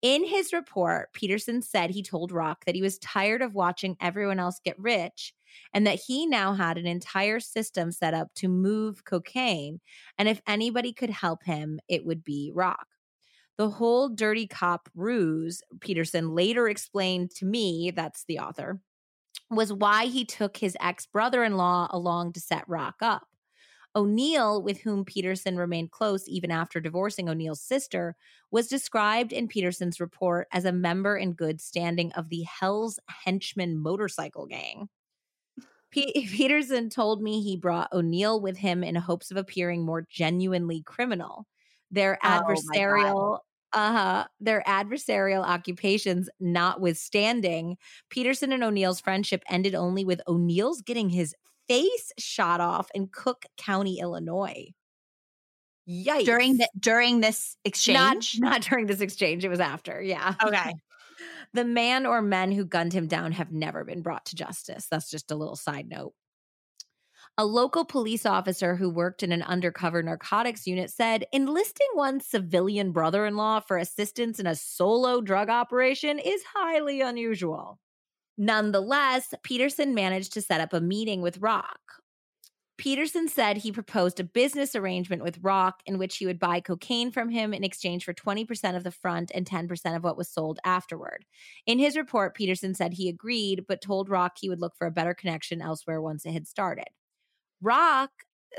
[0.02, 4.40] In his report, Peterson said he told Rock that he was tired of watching everyone
[4.40, 5.34] else get rich
[5.74, 9.82] and that he now had an entire system set up to move cocaine.
[10.18, 12.88] And if anybody could help him, it would be Rock.
[13.58, 18.80] The whole dirty cop ruse, Peterson later explained to me, that's the author,
[19.50, 23.28] was why he took his ex brother in law along to set Rock up.
[23.96, 28.16] O'Neill, with whom Peterson remained close even after divorcing O'Neill's sister,
[28.52, 33.78] was described in Peterson's report as a member in good standing of the Hell's Henchmen
[33.78, 34.90] motorcycle gang.
[35.92, 40.84] P- Peterson told me he brought O'Neill with him in hopes of appearing more genuinely
[40.84, 41.48] criminal.
[41.90, 43.40] Their Oh adversarial
[43.74, 44.26] uh-huh.
[44.40, 47.78] Their adversarial occupations notwithstanding,
[48.10, 51.36] Peterson and O'Neill's friendship ended only with O'Neill's getting his
[51.68, 54.74] face shot off in Cook County, Illinois.
[55.88, 56.26] Yikes.
[56.26, 58.36] During the during this not, exchange.
[58.40, 60.02] not during this exchange, it was after.
[60.02, 60.34] Yeah.
[60.44, 60.74] okay.
[61.52, 64.88] The man or men who gunned him down have never been brought to justice.
[64.90, 66.14] That's just a little side note.
[67.38, 72.92] A local police officer who worked in an undercover narcotics unit said enlisting one's civilian
[72.92, 77.80] brother in law for assistance in a solo drug operation is highly unusual.
[78.38, 81.80] Nonetheless, Peterson managed to set up a meeting with Rock.
[82.78, 87.12] Peterson said he proposed a business arrangement with Rock in which he would buy cocaine
[87.12, 90.60] from him in exchange for 20% of the front and 10% of what was sold
[90.64, 91.26] afterward.
[91.66, 94.92] In his report, Peterson said he agreed, but told Rock he would look for a
[94.92, 96.88] better connection elsewhere once it had started.
[97.62, 98.10] Rock,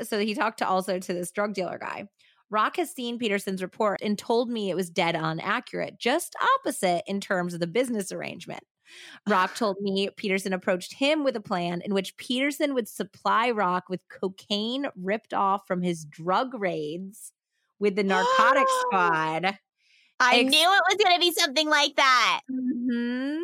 [0.03, 2.07] so he talked to also to this drug dealer guy.
[2.49, 7.03] Rock has seen Peterson's report and told me it was dead on accurate, just opposite
[7.07, 8.63] in terms of the business arrangement.
[9.27, 13.85] Rock told me Peterson approached him with a plan in which Peterson would supply Rock
[13.89, 17.31] with cocaine ripped off from his drug raids
[17.79, 19.57] with the narcotics squad.
[20.19, 22.41] I Ex- knew it was going to be something like that.
[22.51, 23.41] Mhm.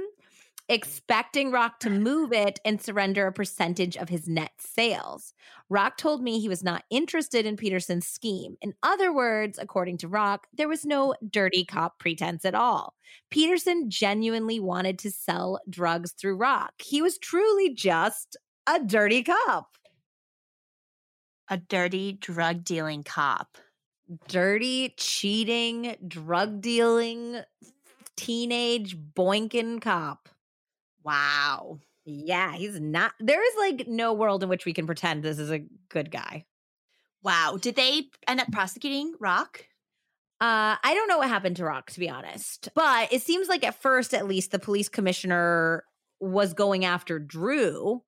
[0.70, 5.34] Expecting Rock to move it and surrender a percentage of his net sales.
[5.70, 8.58] Rock told me he was not interested in Peterson's scheme.
[8.62, 12.96] In other words, according to Rock, there was no dirty cop pretense at all.
[13.30, 16.74] Peterson genuinely wanted to sell drugs through Rock.
[16.84, 18.36] He was truly just
[18.68, 19.78] a dirty cop.
[21.50, 23.58] A dirty drug dealing cop.
[24.28, 27.40] Dirty, cheating, drug dealing,
[28.18, 30.28] teenage boinking cop.
[31.08, 31.80] Wow.
[32.04, 33.14] Yeah, he's not.
[33.22, 36.46] There is like no world in which we can pretend this is a good guy.
[37.24, 37.58] Wow.
[37.62, 39.66] Did they end up prosecuting Rock?
[40.42, 42.70] Uh, I don't know what happened to Rock, to be honest.
[42.76, 45.86] But it seems like at first, at least, the police commissioner
[46.20, 48.04] was going after Drew.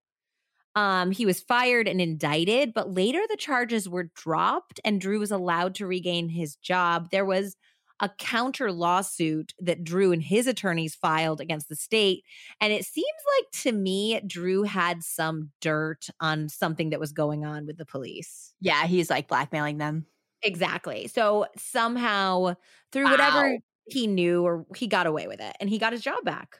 [0.75, 5.31] Um, he was fired and indicted, but later the charges were dropped and Drew was
[5.31, 7.09] allowed to regain his job.
[7.11, 7.55] There was
[7.99, 12.23] a counter lawsuit that Drew and his attorneys filed against the state.
[12.61, 17.45] And it seems like to me, Drew had some dirt on something that was going
[17.45, 18.53] on with the police.
[18.61, 20.05] Yeah, he's like blackmailing them.
[20.41, 21.07] Exactly.
[21.07, 22.55] So somehow,
[22.91, 26.23] through whatever he knew, or he got away with it and he got his job
[26.23, 26.59] back.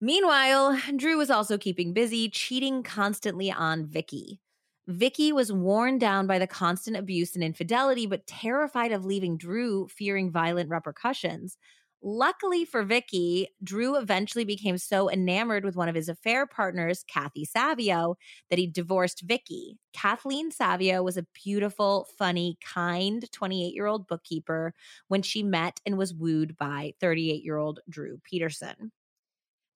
[0.00, 4.40] Meanwhile, Drew was also keeping busy, cheating constantly on Vicky.
[4.88, 9.86] Vicky was worn down by the constant abuse and infidelity, but terrified of leaving Drew,
[9.88, 11.58] fearing violent repercussions.
[12.02, 17.44] Luckily for Vicky, Drew eventually became so enamored with one of his affair partners, Kathy
[17.44, 18.16] Savio,
[18.48, 19.76] that he divorced Vicky.
[19.92, 24.72] Kathleen Savio was a beautiful, funny, kind 28 year old bookkeeper
[25.08, 28.92] when she met and was wooed by 38 year old Drew Peterson.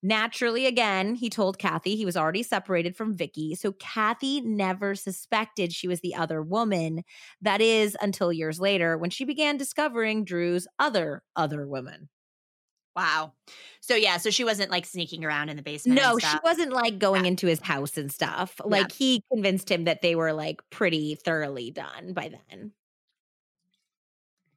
[0.02, 5.72] Naturally, again, he told Kathy he was already separated from Vicky, so Kathy never suspected
[5.72, 7.04] she was the other woman.
[7.40, 12.08] That is until years later when she began discovering Drew's other other woman.
[12.96, 13.32] Wow.
[13.80, 16.00] So yeah, so she wasn't like sneaking around in the basement.
[16.00, 18.56] No, she wasn't like going into his house and stuff.
[18.60, 18.66] Yeah.
[18.66, 22.72] Like he convinced him that they were like pretty thoroughly done by then.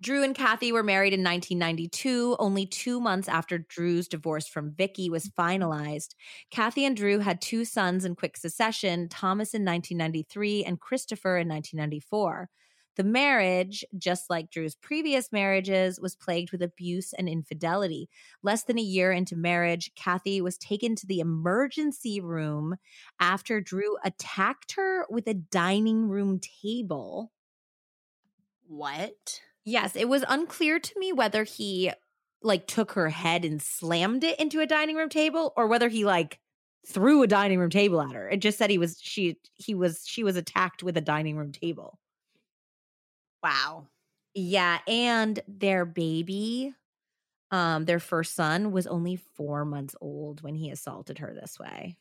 [0.02, 5.10] Drew and Kathy were married in 1992, only two months after Drew's divorce from Vicky
[5.10, 6.16] was finalized.
[6.52, 11.48] Kathy and Drew had two sons in quick succession Thomas in 1993 and Christopher in
[11.48, 12.50] 1994.
[12.98, 18.10] The marriage, just like Drew's previous marriages, was plagued with abuse and infidelity.
[18.42, 22.76] Less than a year into marriage, Kathy was taken to the emergency room
[23.20, 27.32] after Drew attacked her with a dining room table.
[28.68, 29.42] What?
[29.66, 31.92] Yes, it was unclear to me whether he
[32.42, 36.06] like took her head and slammed it into a dining room table or whether he
[36.06, 36.40] like
[36.88, 38.30] threw a dining room table at her.
[38.30, 41.52] It just said he was she he was she was attacked with a dining room
[41.52, 42.00] table.
[43.44, 43.88] Wow.
[44.34, 46.74] Yeah, and their baby,
[47.52, 51.98] um, their first son was only four months old when he assaulted her this way.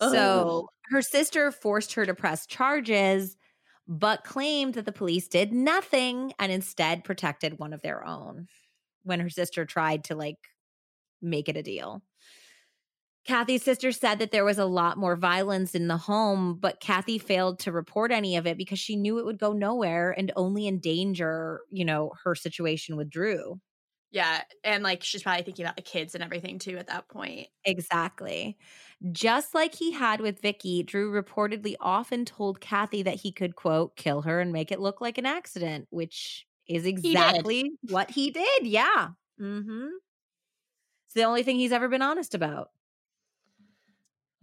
[0.00, 3.36] So her sister forced her to press charges,
[3.92, 8.46] but claimed that the police did nothing and instead protected one of their own
[9.02, 10.38] when her sister tried to like
[11.20, 12.02] make it a deal.
[13.26, 17.18] Kathy's sister said that there was a lot more violence in the home, but Kathy
[17.18, 20.66] failed to report any of it because she knew it would go nowhere and only
[20.66, 23.60] endanger, you know, her situation with Drew.
[24.10, 24.42] Yeah.
[24.64, 27.48] And like she's probably thinking about the kids and everything too at that point.
[27.64, 28.56] Exactly.
[29.10, 33.96] Just like he had with Vicky, Drew reportedly often told Kathy that he could, quote,
[33.96, 38.30] kill her and make it look like an accident, which is exactly he what he
[38.30, 38.66] did.
[38.66, 39.08] Yeah.
[39.40, 39.88] Mm-hmm.
[41.06, 42.68] It's the only thing he's ever been honest about.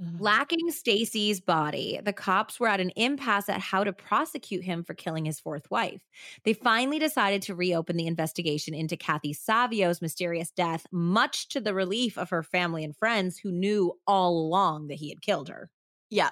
[0.02, 0.24] Mm-hmm.
[0.24, 4.94] Lacking Stacy's body, the cops were at an impasse at how to prosecute him for
[4.94, 6.08] killing his fourth wife.
[6.46, 11.74] They finally decided to reopen the investigation into Kathy Savio's mysterious death, much to the
[11.74, 15.70] relief of her family and friends who knew all along that he had killed her.
[16.10, 16.30] Yeah.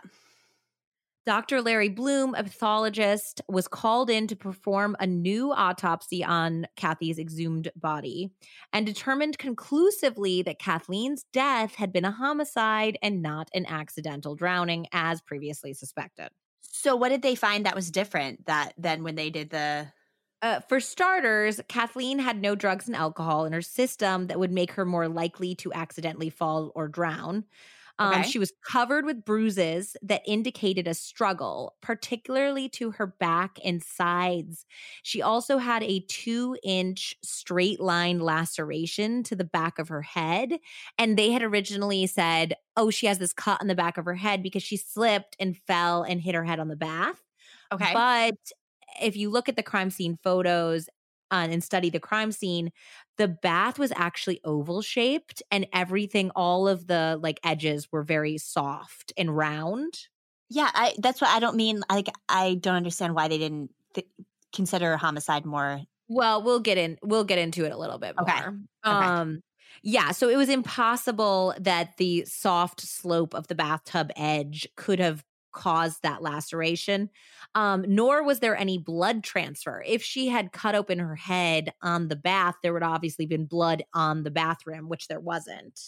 [1.28, 1.62] Dr.
[1.62, 7.70] Larry Blum, a pathologist, was called in to perform a new autopsy on Kathy's exhumed
[7.76, 8.32] body
[8.72, 14.88] and determined conclusively that Kathleen's death had been a homicide and not an accidental drowning
[14.94, 16.30] as previously suspected.
[16.62, 19.92] So what did they find that was different that than when they did the
[20.42, 24.72] uh, for starters, Kathleen had no drugs and alcohol in her system that would make
[24.72, 27.44] her more likely to accidentally fall or drown.
[28.00, 28.30] Um, okay.
[28.30, 34.66] She was covered with bruises that indicated a struggle, particularly to her back and sides.
[35.04, 40.60] She also had a two inch straight line laceration to the back of her head.
[40.98, 44.16] And they had originally said, oh, she has this cut on the back of her
[44.16, 47.24] head because she slipped and fell and hit her head on the bath.
[47.72, 47.94] Okay.
[47.94, 48.36] But
[49.02, 50.88] if you look at the crime scene photos
[51.32, 52.72] and study the crime scene,
[53.18, 58.38] the bath was actually oval shaped and everything, all of the like edges were very
[58.38, 60.08] soft and round.
[60.50, 61.82] Yeah, I that's what I don't mean.
[61.90, 64.08] Like, I don't understand why they didn't th-
[64.54, 65.82] consider homicide more.
[66.08, 66.98] Well, we'll get in.
[67.04, 68.30] We'll get into it a little bit more.
[68.30, 68.48] Okay.
[68.48, 68.56] okay.
[68.86, 69.42] Um,
[69.84, 70.12] yeah.
[70.12, 76.04] So it was impossible that the soft slope of the bathtub edge could have caused
[76.04, 77.10] that laceration.
[77.56, 79.84] Um, nor was there any blood transfer.
[79.86, 83.84] If she had cut open her head on the bath, there would obviously been blood
[83.94, 85.80] on the bathroom, which there wasn't.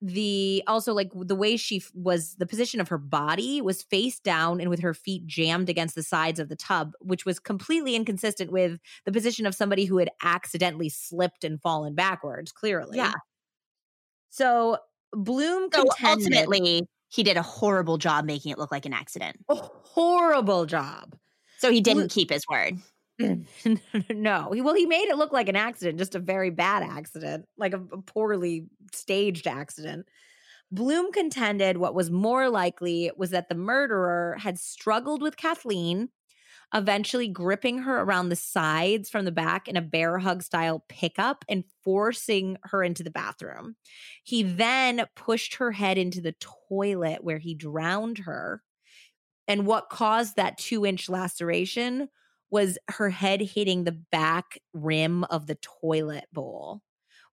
[0.00, 4.60] The also like the way she was the position of her body was face down
[4.60, 8.52] and with her feet jammed against the sides of the tub, which was completely inconsistent
[8.52, 12.98] with the position of somebody who had accidentally slipped and fallen backwards, clearly.
[12.98, 13.14] Yeah.
[14.30, 14.78] So
[15.12, 19.36] Blum so ultimately he did a horrible job making it look like an accident.
[19.48, 21.16] A horrible job.
[21.58, 22.78] So he didn't keep his word.
[23.18, 24.48] no.
[24.52, 27.80] Well, he made it look like an accident, just a very bad accident, like a,
[27.92, 30.06] a poorly staged accident.
[30.70, 36.10] Blum contended what was more likely was that the murderer had struggled with Kathleen
[36.74, 41.44] eventually gripping her around the sides from the back in a bear hug style pickup
[41.48, 43.76] and forcing her into the bathroom.
[44.22, 46.34] He then pushed her head into the
[46.68, 48.62] toilet where he drowned her.
[49.46, 52.08] And what caused that two inch laceration
[52.50, 56.82] was her head hitting the back rim of the toilet bowl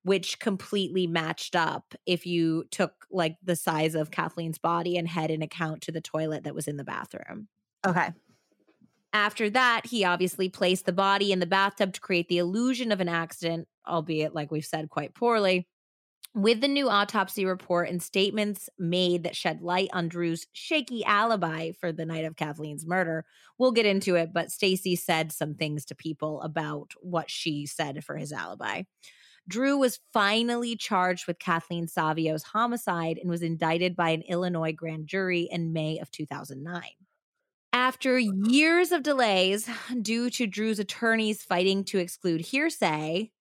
[0.05, 5.31] which completely matched up if you took like the size of Kathleen's body and head
[5.31, 7.47] in account to the toilet that was in the bathroom.
[7.88, 8.09] Okay.
[9.16, 12.99] After that, he obviously placed the body in the bathtub to create the illusion of
[12.99, 15.70] an accident, albeit, like we've said, quite poorly.
[16.34, 21.72] With the new autopsy report and statements made that shed light on Drew's shaky alibi
[21.80, 23.24] for the night of Kathleen's murder,
[23.57, 24.34] we'll get into it.
[24.34, 28.82] But Stacy said some things to people about what she said for his alibi.
[29.47, 35.07] Drew was finally charged with Kathleen Savio's homicide and was indicted by an Illinois grand
[35.07, 36.84] jury in May of 2009.
[37.76, 39.69] After years of delays
[40.01, 43.32] due to Drew's attorneys fighting to exclude hearsay,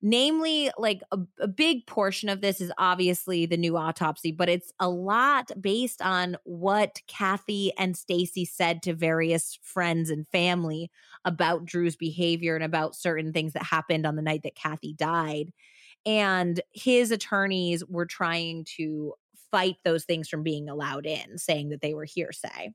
[0.00, 4.72] namely like a, a, big portion of this is obviously the new autopsy but it's
[4.80, 10.90] a lot based on what kathy and stacy said to various friends and family
[11.26, 15.52] about drew's behavior and about certain things that happened on the night that kathy died.
[16.06, 19.12] And his attorneys were trying to
[19.50, 22.72] fight those things from being allowed in saying that they were hearsay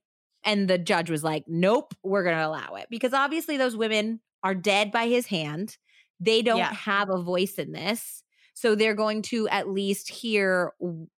[0.48, 2.88] and the judge was like, nope, we're going to allow it.
[2.90, 5.78] Because obviously, those women are dead by his hand.
[6.20, 6.74] They don't yeah.
[6.74, 8.24] have a voice in this.
[8.54, 10.72] So they're going to at least hear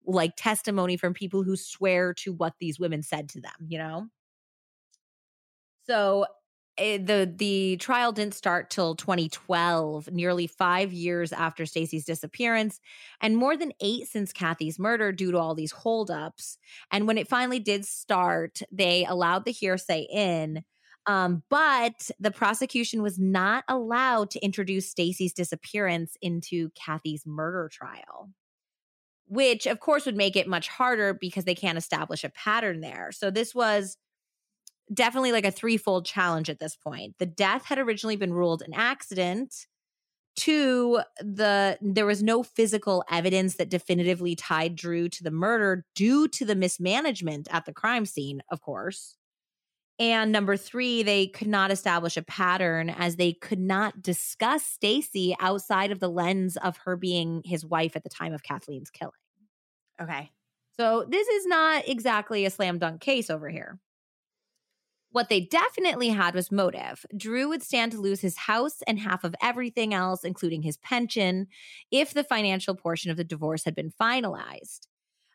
[0.05, 4.07] like testimony from people who swear to what these women said to them, you know?
[5.85, 6.25] So
[6.79, 12.79] it, the the trial didn't start till 2012, nearly 5 years after Stacy's disappearance
[13.21, 16.57] and more than 8 since Kathy's murder due to all these holdups.
[16.91, 20.63] And when it finally did start, they allowed the hearsay in.
[21.05, 28.29] Um, but the prosecution was not allowed to introduce Stacy's disappearance into Kathy's murder trial
[29.27, 33.11] which of course would make it much harder because they can't establish a pattern there.
[33.11, 33.95] So this was
[34.93, 37.15] definitely like a threefold challenge at this point.
[37.19, 39.67] The death had originally been ruled an accident.
[40.35, 46.27] Two, the there was no physical evidence that definitively tied Drew to the murder due
[46.29, 49.15] to the mismanagement at the crime scene, of course.
[49.99, 55.35] And number three, they could not establish a pattern as they could not discuss Stacy
[55.41, 59.11] outside of the lens of her being his wife at the time of Kathleen's killing.
[60.01, 60.31] Okay.
[60.77, 63.77] So this is not exactly a slam dunk case over here.
[65.11, 67.05] What they definitely had was motive.
[67.17, 71.47] Drew would stand to lose his house and half of everything else, including his pension,
[71.89, 74.81] if the financial portion of the divorce had been finalized.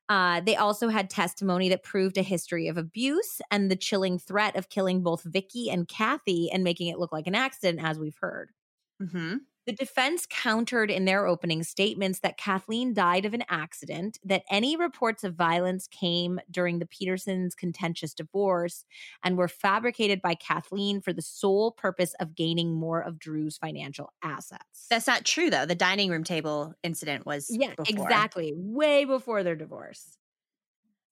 [0.09, 4.55] Uh, they also had testimony that proved a history of abuse and the chilling threat
[4.55, 8.19] of killing both Vicky and Kathy and making it look like an accident, as we've
[8.21, 8.51] heard.
[9.03, 9.37] Mm-hmm.
[9.67, 14.77] The defense countered in their opening statements that Kathleen died of an accident, that any
[14.77, 18.85] reports of violence came during the Petersons' contentious divorce
[19.23, 24.13] and were fabricated by Kathleen for the sole purpose of gaining more of Drew's financial
[24.23, 24.87] assets.
[24.91, 25.65] That's not true, though.
[25.65, 27.49] The dining room table incident was.
[27.51, 27.87] Yeah, before.
[27.89, 28.53] exactly.
[28.55, 30.19] Way before their divorce.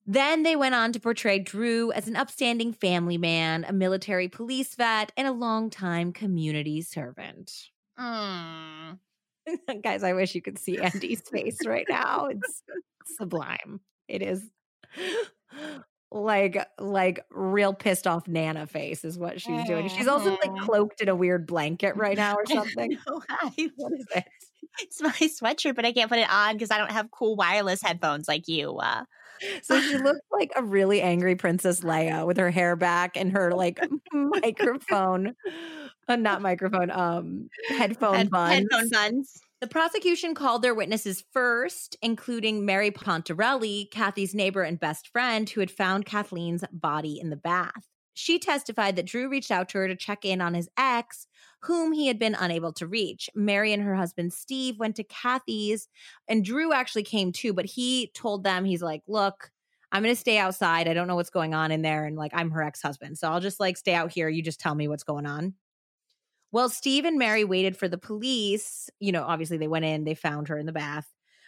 [0.05, 4.75] Then they went on to portray Drew as an upstanding family man, a military police
[4.75, 7.69] vet, and a longtime community servant.
[7.99, 8.99] Mm.
[9.83, 12.27] Guys, I wish you could see Andy's face right now.
[12.27, 12.63] It's
[13.17, 13.81] sublime.
[14.07, 14.43] It is
[16.11, 19.87] like like real pissed off Nana face is what she's doing.
[19.89, 20.59] She's also like Mhm.
[20.59, 22.97] cloaked in a weird blanket right now or something.
[23.29, 24.25] I- What is it?
[24.81, 27.81] it's my sweatshirt, but I can't put it on because I don't have cool wireless
[27.81, 28.77] headphones like you.
[28.77, 29.03] Uh,
[29.61, 33.51] So she looked like a really angry Princess Leia with her hair back and her
[33.51, 33.79] like
[34.11, 35.35] microphone,
[36.07, 38.53] uh, not microphone, um, headphone head- buns.
[38.53, 39.41] headphone buns.
[39.61, 45.61] The prosecution called their witnesses first, including Mary Pontarelli, Kathy's neighbor and best friend, who
[45.61, 47.85] had found Kathleen's body in the bath.
[48.13, 51.27] She testified that Drew reached out to her to check in on his ex,
[51.61, 53.29] whom he had been unable to reach.
[53.33, 55.87] Mary and her husband Steve went to Kathy's,
[56.27, 59.51] and Drew actually came too, but he told them, he's like, Look,
[59.91, 60.87] I'm going to stay outside.
[60.87, 62.05] I don't know what's going on in there.
[62.05, 63.17] And like, I'm her ex husband.
[63.19, 64.27] So I'll just like stay out here.
[64.27, 65.53] You just tell me what's going on.
[66.51, 68.89] Well, Steve and Mary waited for the police.
[68.99, 71.07] You know, obviously they went in, they found her in the bath.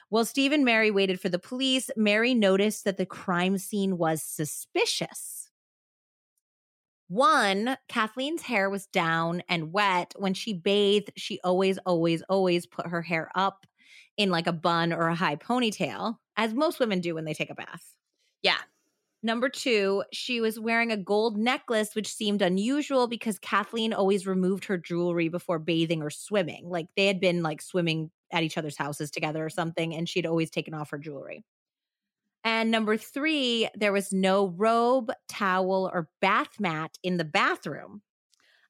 [0.10, 4.22] While Steve and Mary waited for the police, Mary noticed that the crime scene was
[4.22, 5.45] suspicious.
[7.08, 10.14] One, Kathleen's hair was down and wet.
[10.18, 13.66] When she bathed, she always, always, always put her hair up
[14.18, 17.50] in like a bun or a high ponytail, as most women do when they take
[17.52, 17.96] a bath.
[18.42, 18.58] Yeah.
[19.22, 24.66] Number two, she was wearing a gold necklace, which seemed unusual because Kathleen always removed
[24.66, 26.70] her jewelry before bathing or swimming.
[26.70, 30.26] Like they had been like swimming at each other's houses together or something, and she'd
[30.28, 31.44] always taken off her jewelry.
[32.46, 38.04] And number three, there was no robe, towel, or bath mat in the bathroom.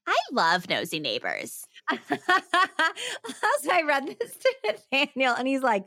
[0.06, 1.66] I love nosy neighbors.
[1.90, 4.54] I read this to
[4.92, 5.84] Nathaniel, and he's like,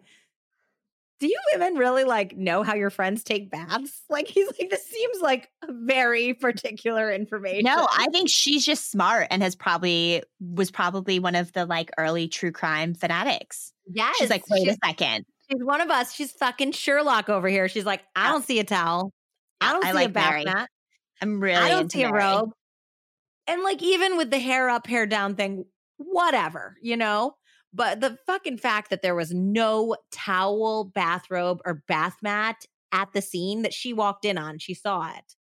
[1.19, 4.03] Do you women really like know how your friends take baths?
[4.07, 7.63] Like, he's like, This seems like very particular information.
[7.63, 11.89] No, I think she's just smart and has probably was probably one of the like
[11.97, 13.73] early true crime fanatics.
[13.87, 15.25] yes, She's like, wait she's, a second.
[15.49, 16.13] She's one of us.
[16.13, 17.67] She's fucking Sherlock over here.
[17.67, 19.11] She's like, I don't see a towel.
[19.61, 20.45] I don't I see a like bath Mary.
[20.45, 20.69] mat.
[21.21, 22.51] I'm really I don't into see a robe.
[23.47, 25.65] And like even with the hair up, hair down thing,
[25.97, 27.35] whatever, you know?
[27.73, 33.21] But the fucking fact that there was no towel, bathrobe, or bath mat at the
[33.21, 35.35] scene that she walked in on, she saw it.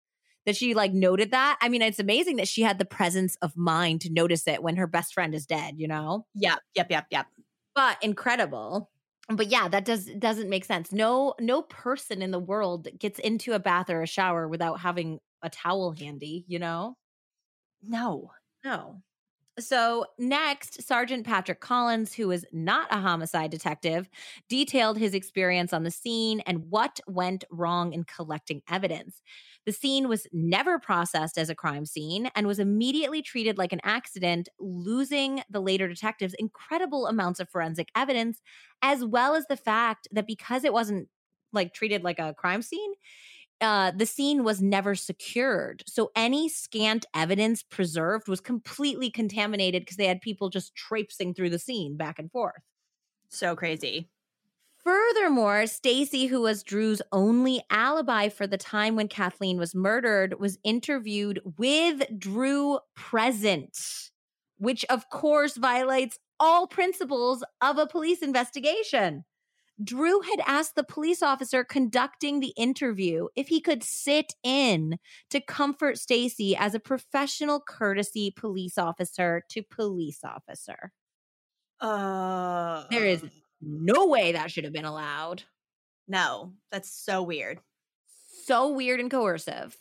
[0.46, 1.58] That she like noted that.
[1.62, 4.78] I mean, it's amazing that she had the presence of mind to notice it when
[4.78, 6.26] her best friend is dead, you know?
[6.36, 7.28] Yep, yep, yep, yep.
[7.76, 8.90] But incredible.
[9.30, 10.92] But yeah, that does doesn't make sense.
[10.92, 15.20] No no person in the world gets into a bath or a shower without having
[15.42, 16.96] a towel handy, you know?
[17.84, 18.32] No.
[18.66, 19.04] No.
[19.60, 24.08] So, next, Sergeant Patrick Collins, who is not a homicide detective,
[24.50, 29.20] detailed his experience on the scene and what went wrong in collecting evidence.
[29.66, 33.82] The scene was never processed as a crime scene and was immediately treated like an
[33.84, 38.42] accident, losing the later detectives incredible amounts of forensic evidence,
[38.84, 41.10] as well as the fact that because it wasn't
[41.52, 42.94] like treated like a crime scene,
[43.62, 45.84] uh, the scene was never secured.
[45.88, 51.50] So any scant evidence preserved was completely contaminated because they had people just traipsing through
[51.50, 52.62] the scene back and forth.
[53.30, 54.10] So crazy.
[54.84, 60.60] Furthermore, Stacy, who was Drew's only alibi for the time when Kathleen was murdered, was
[60.64, 63.78] interviewed with Drew present,
[64.60, 69.26] which of course violates all principles of a police investigation.
[69.84, 74.98] Drew had asked the police officer conducting the interview if he could sit in
[75.30, 80.92] to comfort Stacy as a professional courtesy police officer to police officer.
[81.80, 83.24] Uh, There is
[83.62, 85.44] no way that should have been allowed.
[86.08, 86.54] no.
[86.72, 87.60] That's so weird.
[88.46, 89.78] So weird and coercive.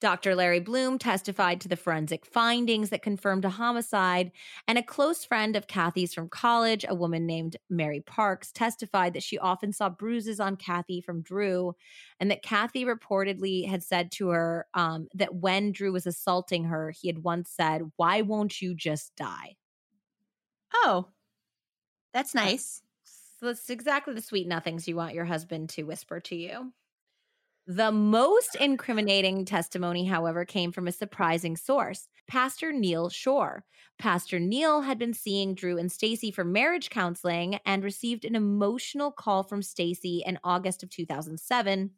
[0.00, 0.34] Dr.
[0.34, 4.30] Larry Blum testified to the forensic findings that confirmed a homicide,
[4.68, 9.22] and a close friend of Kathy's from college, a woman named Mary Parks, testified that
[9.22, 11.74] she often saw bruises on Kathy from Drew,
[12.20, 16.90] and that Kathy reportedly had said to her um, that when Drew was assaulting her,
[16.90, 19.56] he had once said, Why won't you just die?
[20.72, 21.08] Oh,
[22.12, 22.82] that's nice.
[23.04, 26.72] So that's exactly the sweet nothings you want your husband to whisper to you.
[27.70, 33.62] The most incriminating testimony, however, came from a surprising source, Pastor Neil Shore.
[33.98, 39.12] Pastor Neil had been seeing Drew and Stacy for marriage counseling and received an emotional
[39.12, 41.90] call from Stacy in August of 2007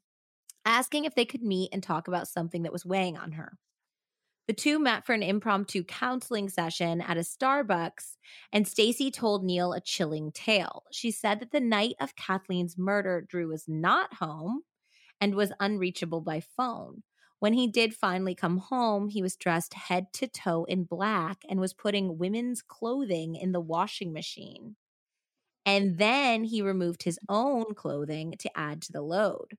[0.64, 3.56] asking if they could meet and talk about something that was weighing on her.
[4.48, 8.16] The two met for an impromptu counseling session at a Starbucks,
[8.52, 10.82] and Stacy told Neil a chilling tale.
[10.90, 14.64] She said that the night of Kathleen's murder, Drew was not home
[15.20, 17.02] and was unreachable by phone.
[17.38, 21.58] When he did finally come home, he was dressed head to toe in black and
[21.58, 24.76] was putting women's clothing in the washing machine.
[25.64, 29.56] And then he removed his own clothing to add to the load.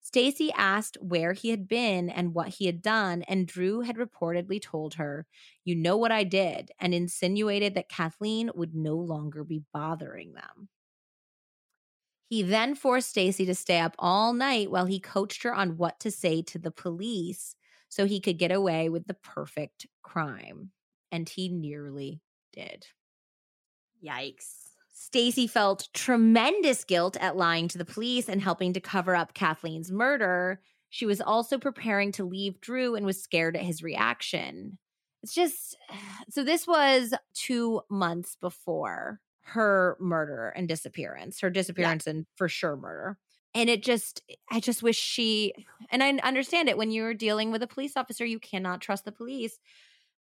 [0.00, 4.60] Stacy asked where he had been and what he had done, and Drew had reportedly
[4.60, 5.26] told her,
[5.64, 10.70] You know what I did, and insinuated that Kathleen would no longer be bothering them.
[12.28, 15.98] He then forced Stacy to stay up all night while he coached her on what
[16.00, 17.56] to say to the police
[17.88, 20.72] so he could get away with the perfect crime.
[21.10, 22.20] And he nearly
[22.52, 22.86] did.
[24.04, 24.74] Yikes.
[24.92, 29.90] Stacy felt tremendous guilt at lying to the police and helping to cover up Kathleen's
[29.90, 30.60] murder.
[30.90, 34.78] She was also preparing to leave Drew and was scared at his reaction.
[35.22, 35.76] It's just
[36.30, 42.76] so this was 2 months before her murder and disappearance, her disappearance and for sure
[42.76, 43.18] murder.
[43.54, 45.54] And it just, I just wish she,
[45.90, 49.12] and I understand it when you're dealing with a police officer, you cannot trust the
[49.12, 49.58] police.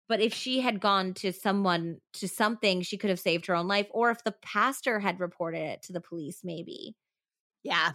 [0.08, 3.66] But if she had gone to someone, to something, she could have saved her own
[3.66, 3.88] life.
[3.90, 6.94] Or if the pastor had reported it to the police, maybe.
[7.64, 7.90] Yeah.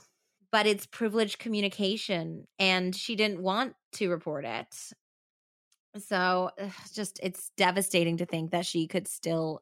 [0.52, 4.68] But it's privileged communication, and she didn't want to report it.
[6.06, 6.52] So
[6.94, 9.62] just, it's devastating to think that she could still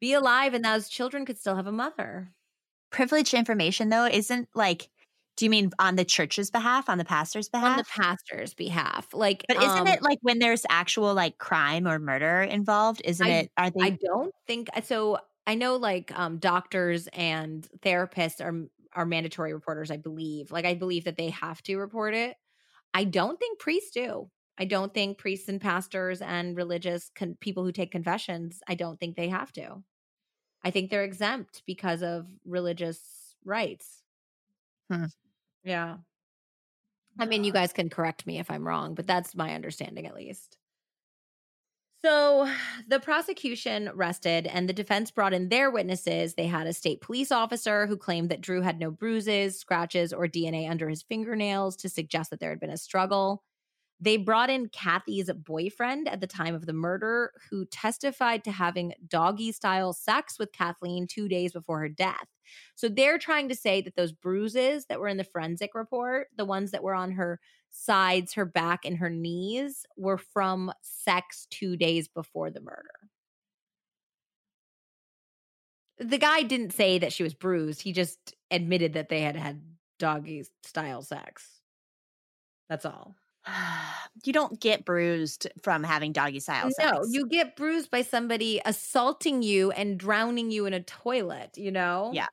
[0.00, 2.32] be alive and those children could still have a mother.
[2.90, 4.88] Privileged information, though, isn't like,
[5.36, 7.72] do you mean on the church's behalf, on the pastor's behalf?
[7.72, 9.12] On the pastor's behalf.
[9.12, 13.02] Like, but isn't um, it like when there's actual like crime or murder involved?
[13.04, 13.50] Isn't I- it?
[13.56, 13.84] Are they?
[13.84, 15.18] I don't think so.
[15.46, 20.50] I know like um doctors and therapists are are mandatory reporters, I believe.
[20.50, 22.36] Like I believe that they have to report it.
[22.94, 24.30] I don't think priests do.
[24.58, 28.98] I don't think priests and pastors and religious con- people who take confessions, I don't
[28.98, 29.82] think they have to.
[30.64, 34.02] I think they're exempt because of religious rights.
[34.90, 35.06] Hmm.
[35.64, 35.98] Yeah.
[37.18, 40.14] I mean, you guys can correct me if I'm wrong, but that's my understanding at
[40.14, 40.58] least.
[42.04, 42.48] So
[42.86, 46.34] the prosecution rested and the defense brought in their witnesses.
[46.34, 50.28] They had a state police officer who claimed that Drew had no bruises, scratches, or
[50.28, 53.42] DNA under his fingernails to suggest that there had been a struggle.
[53.98, 58.92] They brought in Kathy's boyfriend at the time of the murder, who testified to having
[59.08, 62.26] doggy style sex with Kathleen two days before her death.
[62.74, 66.44] So they're trying to say that those bruises that were in the forensic report, the
[66.44, 67.40] ones that were on her
[67.70, 72.82] sides, her back, and her knees, were from sex two days before the murder.
[75.98, 77.80] The guy didn't say that she was bruised.
[77.80, 79.62] He just admitted that they had had
[79.98, 81.48] doggy style sex.
[82.68, 83.14] That's all.
[84.24, 86.92] you don't get bruised from having doggy style sex.
[86.92, 91.70] No, you get bruised by somebody assaulting you and drowning you in a toilet, you
[91.70, 92.10] know?
[92.12, 92.26] Yeah.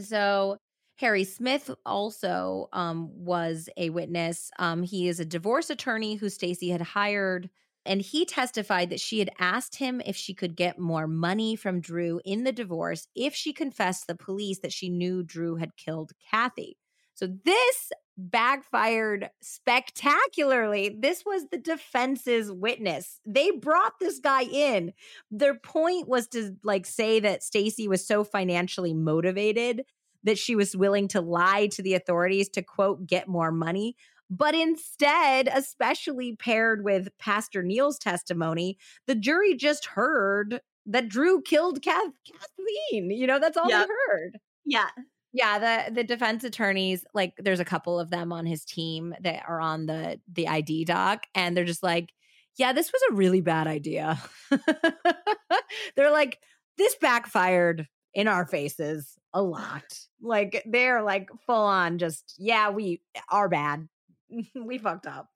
[0.00, 0.58] So
[0.96, 4.50] Harry Smith also um, was a witness.
[4.58, 7.48] Um, he is a divorce attorney who Stacy had hired,
[7.86, 11.80] and he testified that she had asked him if she could get more money from
[11.80, 15.76] Drew in the divorce if she confessed to the police that she knew Drew had
[15.76, 16.76] killed Kathy.
[17.14, 20.96] So this backfired spectacularly.
[20.98, 23.20] This was the defense's witness.
[23.26, 24.92] They brought this guy in.
[25.30, 29.84] Their point was to like say that Stacy was so financially motivated
[30.24, 33.96] that she was willing to lie to the authorities to quote get more money.
[34.28, 41.82] But instead, especially paired with Pastor Neil's testimony, the jury just heard that Drew killed
[41.82, 43.10] Kath- Kathleen.
[43.10, 43.86] You know, that's all Yep.
[43.88, 44.38] they heard.
[44.64, 44.88] Yeah.
[45.32, 49.44] Yeah, the the defense attorneys, like there's a couple of them on his team that
[49.46, 52.10] are on the the ID doc and they're just like,
[52.56, 54.18] "Yeah, this was a really bad idea."
[55.96, 56.38] they're like,
[56.78, 59.84] "This backfired in our faces a lot."
[60.20, 63.88] Like they're like full on just, "Yeah, we are bad.
[64.54, 65.28] we fucked up."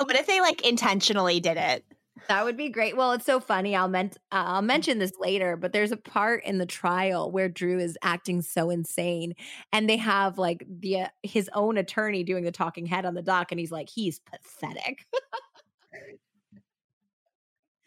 [0.00, 1.84] Oh, but if they like intentionally did it?
[2.28, 2.96] That would be great.
[2.96, 3.76] Well, it's so funny.
[3.76, 7.78] I'll uh, I'll mention this later, but there's a part in the trial where Drew
[7.78, 9.34] is acting so insane,
[9.72, 13.22] and they have like the uh, his own attorney doing the talking head on the
[13.22, 15.04] dock, and he's like, he's pathetic.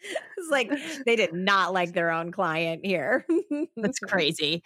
[0.00, 0.70] it's like
[1.04, 3.26] they did not like their own client here.
[3.76, 4.62] That's crazy.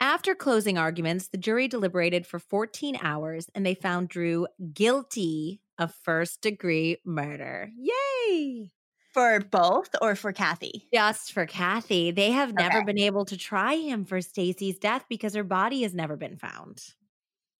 [0.00, 5.94] After closing arguments, the jury deliberated for 14 hours, and they found Drew guilty of
[5.94, 7.70] first degree murder.
[7.76, 8.70] Yay!
[9.14, 10.88] For both or for Kathy?
[10.92, 12.10] just for Kathy.
[12.10, 15.94] They have never been able to try him for Stacy's death because her body has
[15.94, 16.82] never been found.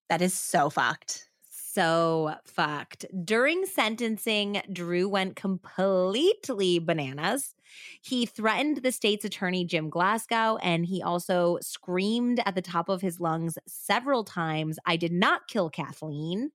[0.09, 1.29] That is so fucked.
[1.51, 3.07] So fucked.
[3.25, 7.55] During sentencing, Drew went completely bananas.
[8.03, 13.01] He threatened the state's attorney, Jim Glasgow, and he also screamed at the top of
[13.01, 16.51] his lungs several times, I did not kill Kathleen.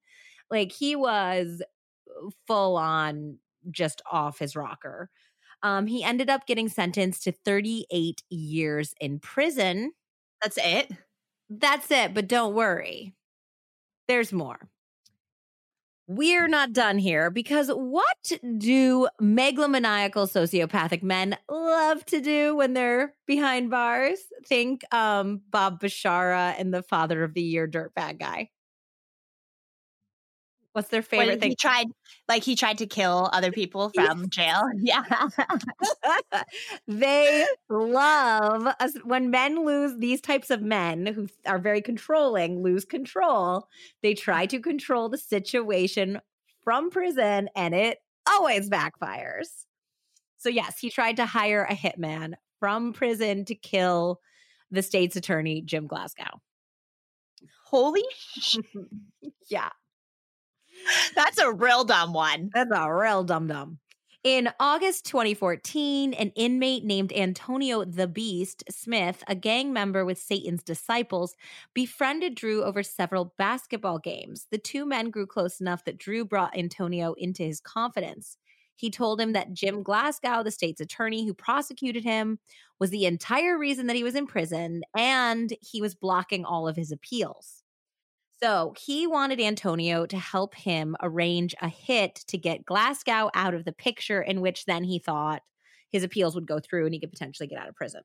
[0.49, 1.61] Like he was
[2.47, 3.37] full on
[3.71, 5.09] just off his rocker.
[5.63, 9.91] Um, he ended up getting sentenced to 38 years in prison.
[10.41, 10.91] That's it.
[11.49, 13.13] That's it, but don't worry.
[14.07, 14.69] There's more.
[16.07, 23.13] We're not done here because what do megalomaniacal sociopathic men love to do when they're
[23.27, 24.17] behind bars?
[24.47, 28.49] Think um Bob Bashara and the father of the year dirtbag guy.
[30.73, 31.49] What's their favorite thing?
[31.51, 31.87] he tried,
[32.27, 34.61] like he tried to kill other people from jail.
[34.77, 35.03] Yeah.
[36.87, 42.85] they love us when men lose these types of men who are very controlling lose
[42.85, 43.67] control
[44.01, 46.21] they try to control the situation
[46.63, 49.65] from prison and it always backfires
[50.37, 54.19] so yes he tried to hire a hitman from prison to kill
[54.71, 56.41] the state's attorney jim glasgow
[57.65, 58.03] Holy
[58.37, 58.57] sh-
[59.49, 59.69] yeah
[61.15, 62.49] That's a real dumb one.
[62.53, 63.79] That's a real dumb dumb.
[64.25, 70.61] In August 2014, an inmate named Antonio the Beast Smith, a gang member with Satan's
[70.61, 71.37] disciples,
[71.73, 74.47] befriended Drew over several basketball games.
[74.51, 78.35] The two men grew close enough that Drew brought Antonio into his confidence.
[78.75, 82.39] He told him that Jim Glasgow, the state's attorney who prosecuted him,
[82.77, 86.75] was the entire reason that he was in prison and he was blocking all of
[86.75, 87.63] his appeals.
[88.41, 93.65] So he wanted Antonio to help him arrange a hit to get Glasgow out of
[93.65, 95.41] the picture, in which then he thought
[95.91, 98.01] his appeals would go through and he could potentially get out of prison.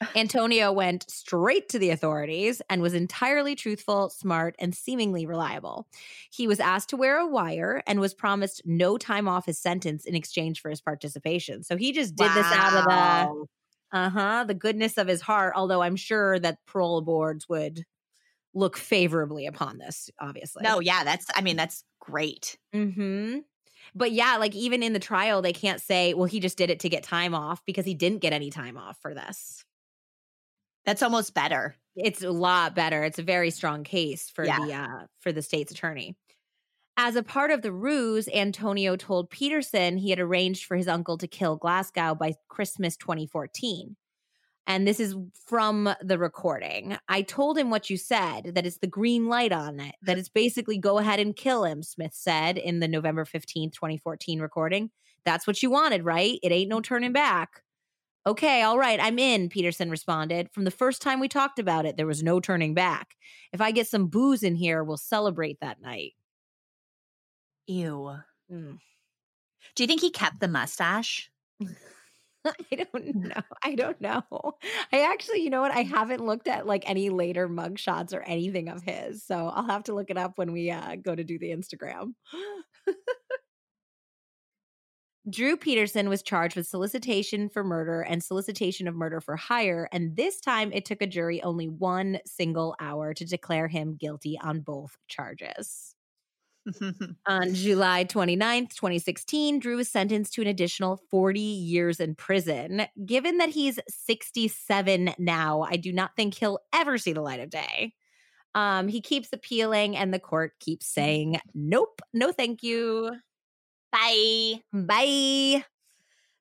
[0.16, 5.86] Antonio went straight to the authorities and was entirely truthful, smart, and seemingly reliable.
[6.30, 10.04] He was asked to wear a wire and was promised no time off his sentence
[10.04, 11.62] in exchange for his participation.
[11.62, 13.46] So he just did this out of the
[13.92, 17.84] uh-huh the goodness of his heart although i'm sure that parole boards would
[18.56, 22.58] look favorably upon this obviously No, yeah, that's, I mean, that's great.
[22.72, 23.38] hmm
[23.94, 26.80] but yeah like even in the trial they can't say well he just did it
[26.80, 29.64] to get time off because he didn't get any time off for this
[30.84, 31.76] That's almost better.
[31.94, 34.58] it's a lot better it's a very strong case for Yeah.
[34.58, 36.16] the uh for the state's attorney
[36.98, 41.18] as a part of the ruse antonio told peterson he had arranged for his uncle
[41.18, 43.96] to kill glasgow by christmas 2014
[44.66, 45.14] and this is
[45.46, 49.80] from the recording i told him what you said that it's the green light on
[49.80, 53.72] it that it's basically go ahead and kill him smith said in the november 15th
[53.72, 54.90] 2014 recording
[55.24, 57.62] that's what you wanted right it ain't no turning back
[58.26, 60.50] Okay, all right, I'm in, Peterson responded.
[60.50, 63.14] From the first time we talked about it, there was no turning back.
[63.52, 66.14] If I get some booze in here, we'll celebrate that night.
[67.68, 68.16] Ew.
[68.52, 68.78] Mm.
[69.76, 71.30] Do you think he kept the mustache?
[72.72, 73.42] I don't know.
[73.62, 74.22] I don't know.
[74.92, 75.72] I actually, you know what?
[75.72, 79.24] I haven't looked at like any later mugshots or anything of his.
[79.24, 82.14] So I'll have to look it up when we uh, go to do the Instagram.
[85.28, 89.88] Drew Peterson was charged with solicitation for murder and solicitation of murder for hire.
[89.90, 94.38] And this time it took a jury only one single hour to declare him guilty
[94.40, 95.95] on both charges.
[97.26, 102.86] On July 29th, 2016, Drew was sentenced to an additional 40 years in prison.
[103.04, 107.50] Given that he's 67 now, I do not think he'll ever see the light of
[107.50, 107.94] day.
[108.54, 113.12] Um, he keeps appealing, and the court keeps saying, Nope, no thank you.
[113.92, 114.62] Bye.
[114.72, 115.64] Bye.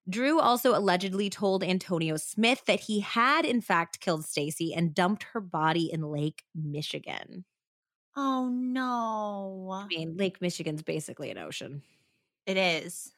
[0.07, 5.23] Drew also allegedly told Antonio Smith that he had, in fact, killed Stacy and dumped
[5.33, 7.43] her body in Lake Michigan.
[8.15, 9.71] Oh no.
[9.71, 11.83] I mean, Lake Michigan's basically an ocean.
[12.47, 13.13] It is.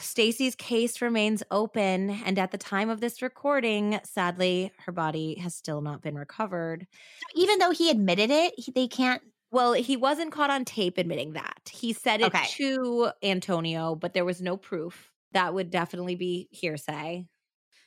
[0.00, 5.54] Stacy's case remains open, and at the time of this recording, sadly, her body has
[5.54, 6.86] still not been recovered.
[7.34, 9.22] Even though he admitted it, he, they can't.
[9.50, 11.68] Well, he wasn't caught on tape admitting that.
[11.70, 12.46] He said it Okay.
[12.56, 15.12] to Antonio, but there was no proof.
[15.32, 17.26] That would definitely be hearsay.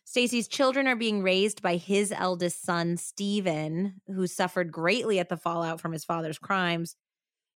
[0.05, 5.37] Stacy's children are being raised by his eldest son, Stephen, who suffered greatly at the
[5.37, 6.95] fallout from his father's crimes.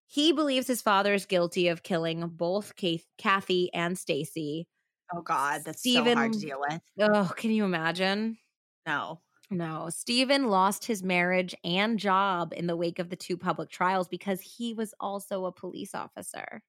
[0.06, 4.66] He believes his father is guilty of killing both Kath- Kathy and Stacy.
[5.14, 6.80] Oh God, that's so hard to deal with.
[7.00, 8.38] Oh, can you imagine?
[8.86, 9.20] No.
[9.50, 14.08] No, Stephen lost his marriage and job in the wake of the two public trials
[14.08, 16.62] because he was also a police officer.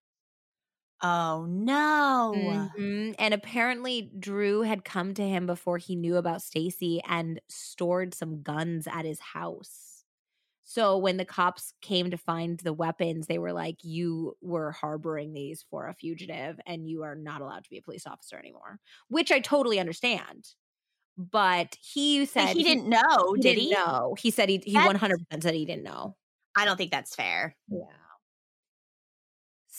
[1.01, 2.69] Oh no.
[2.77, 3.15] Mhm.
[3.17, 8.41] And apparently Drew had come to him before he knew about Stacy and stored some
[8.41, 10.03] guns at his house.
[10.63, 15.33] So when the cops came to find the weapons, they were like, You were harboring
[15.33, 18.79] these for a fugitive and you are not allowed to be a police officer anymore,
[19.09, 20.55] which I totally understand.
[21.17, 23.77] But he said he didn't know, he did he?
[23.77, 24.15] know.
[24.19, 26.17] He said he he one hundred percent said he didn't know.
[26.55, 27.55] I don't think that's fair.
[27.69, 28.08] Yeah.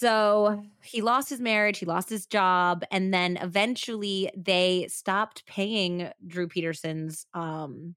[0.00, 6.10] So he lost his marriage, he lost his job, and then eventually they stopped paying
[6.26, 7.96] Drew Peterson's um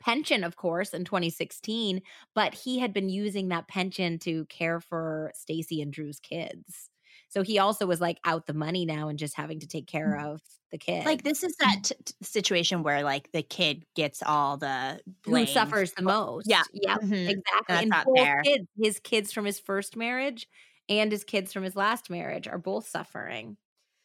[0.00, 2.02] pension, of course, in 2016.
[2.34, 6.90] But he had been using that pension to care for Stacy and Drew's kids.
[7.28, 10.16] So he also was like out the money now and just having to take care
[10.18, 10.40] of
[10.72, 11.06] the kids.
[11.06, 15.92] Like this is that t- situation where like the kid gets all the who suffers
[15.94, 16.46] the most.
[16.46, 16.64] yeah.
[16.72, 17.00] Yep.
[17.02, 17.26] Mhm.
[17.26, 17.76] Exactly.
[17.76, 18.44] That's and not fair.
[18.44, 20.46] kids, his kids from his first marriage
[20.88, 23.56] and his kids from his last marriage are both suffering.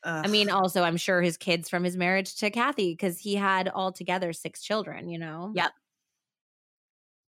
[0.04, 3.68] I mean, also, I'm sure his kids from his marriage to Kathy, because he had
[3.68, 5.52] altogether six children, you know?
[5.54, 5.72] Yep.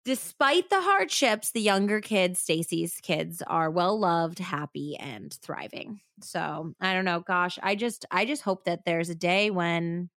[0.06, 6.00] Despite the hardships, the younger kids, Stacy's kids, are well loved, happy, and thriving.
[6.22, 7.20] So I don't know.
[7.20, 10.10] Gosh, I just I just hope that there's a day when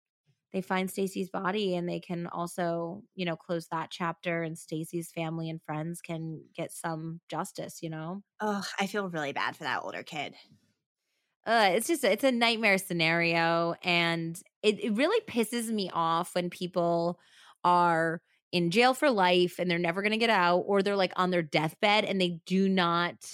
[0.53, 5.11] they find Stacy's body and they can also, you know, close that chapter and Stacy's
[5.13, 8.23] family and friends can get some justice, you know?
[8.41, 10.35] Ugh, I feel really bad for that older kid.
[11.47, 16.51] uh, it's just it's a nightmare scenario and it, it really pisses me off when
[16.51, 17.19] people
[17.65, 18.21] are
[18.53, 21.31] in jail for life and they're never going to get out or they're like on
[21.31, 23.25] their deathbed and they do not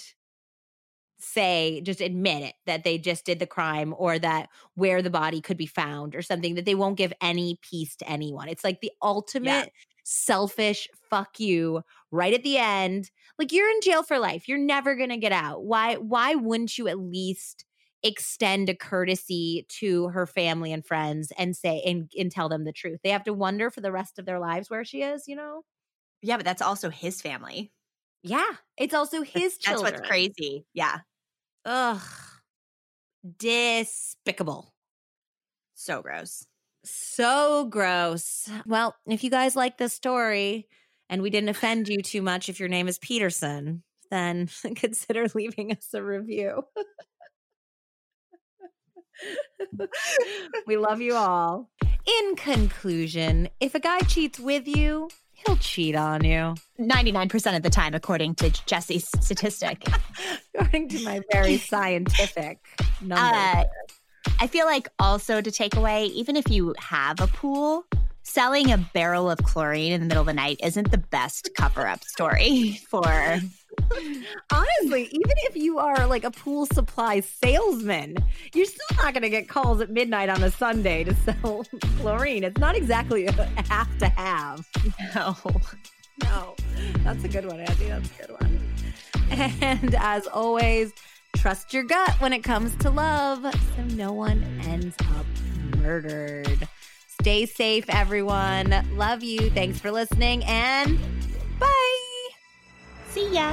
[1.19, 5.41] say just admit it that they just did the crime or that where the body
[5.41, 8.47] could be found or something that they won't give any peace to anyone.
[8.49, 9.71] It's like the ultimate
[10.03, 11.81] selfish fuck you
[12.11, 13.11] right at the end.
[13.39, 14.47] Like you're in jail for life.
[14.47, 15.65] You're never going to get out.
[15.65, 17.65] Why why wouldn't you at least
[18.03, 22.71] extend a courtesy to her family and friends and say and, and tell them the
[22.71, 22.99] truth?
[23.03, 25.63] They have to wonder for the rest of their lives where she is you know?
[26.21, 27.71] Yeah, but that's also his family.
[28.23, 28.57] yeah.
[28.77, 29.81] It's also his That's children.
[29.81, 30.65] what's crazy.
[30.73, 30.99] Yeah.
[31.67, 32.01] Ugh
[33.37, 34.73] despicable
[35.75, 36.45] So gross.
[36.83, 38.49] So gross.
[38.65, 40.67] Well, if you guys like this story
[41.09, 45.71] and we didn't offend you too much, if your name is Peterson, then consider leaving
[45.71, 46.63] us a review.
[50.67, 51.69] we love you all.
[52.05, 55.09] In conclusion, if a guy cheats with you,
[55.45, 56.55] he'll cheat on you.
[56.79, 59.83] 99% of the time, according to Jesse's statistic.
[60.55, 62.59] According to my very scientific
[63.01, 63.19] numbers.
[63.19, 63.63] Uh,
[64.39, 67.85] I feel like also to take away, even if you have a pool,
[68.23, 71.87] selling a barrel of chlorine in the middle of the night isn't the best cover
[71.87, 73.39] up story for.
[74.51, 78.15] Honestly, even if you are like a pool supply salesman,
[78.53, 81.65] you're still not going to get calls at midnight on a Sunday to sell
[81.99, 82.43] chlorine.
[82.43, 84.65] It's not exactly a have to have.
[85.15, 85.35] No.
[86.23, 86.55] No,
[87.03, 87.89] that's a good one, Andy.
[87.89, 88.59] That's a good one.
[89.61, 90.93] And as always,
[91.35, 95.25] trust your gut when it comes to love so no one ends up
[95.77, 96.67] murdered.
[97.21, 98.83] Stay safe, everyone.
[98.95, 99.49] Love you.
[99.51, 100.97] Thanks for listening and
[101.59, 101.96] bye.
[103.17, 103.49] See ya.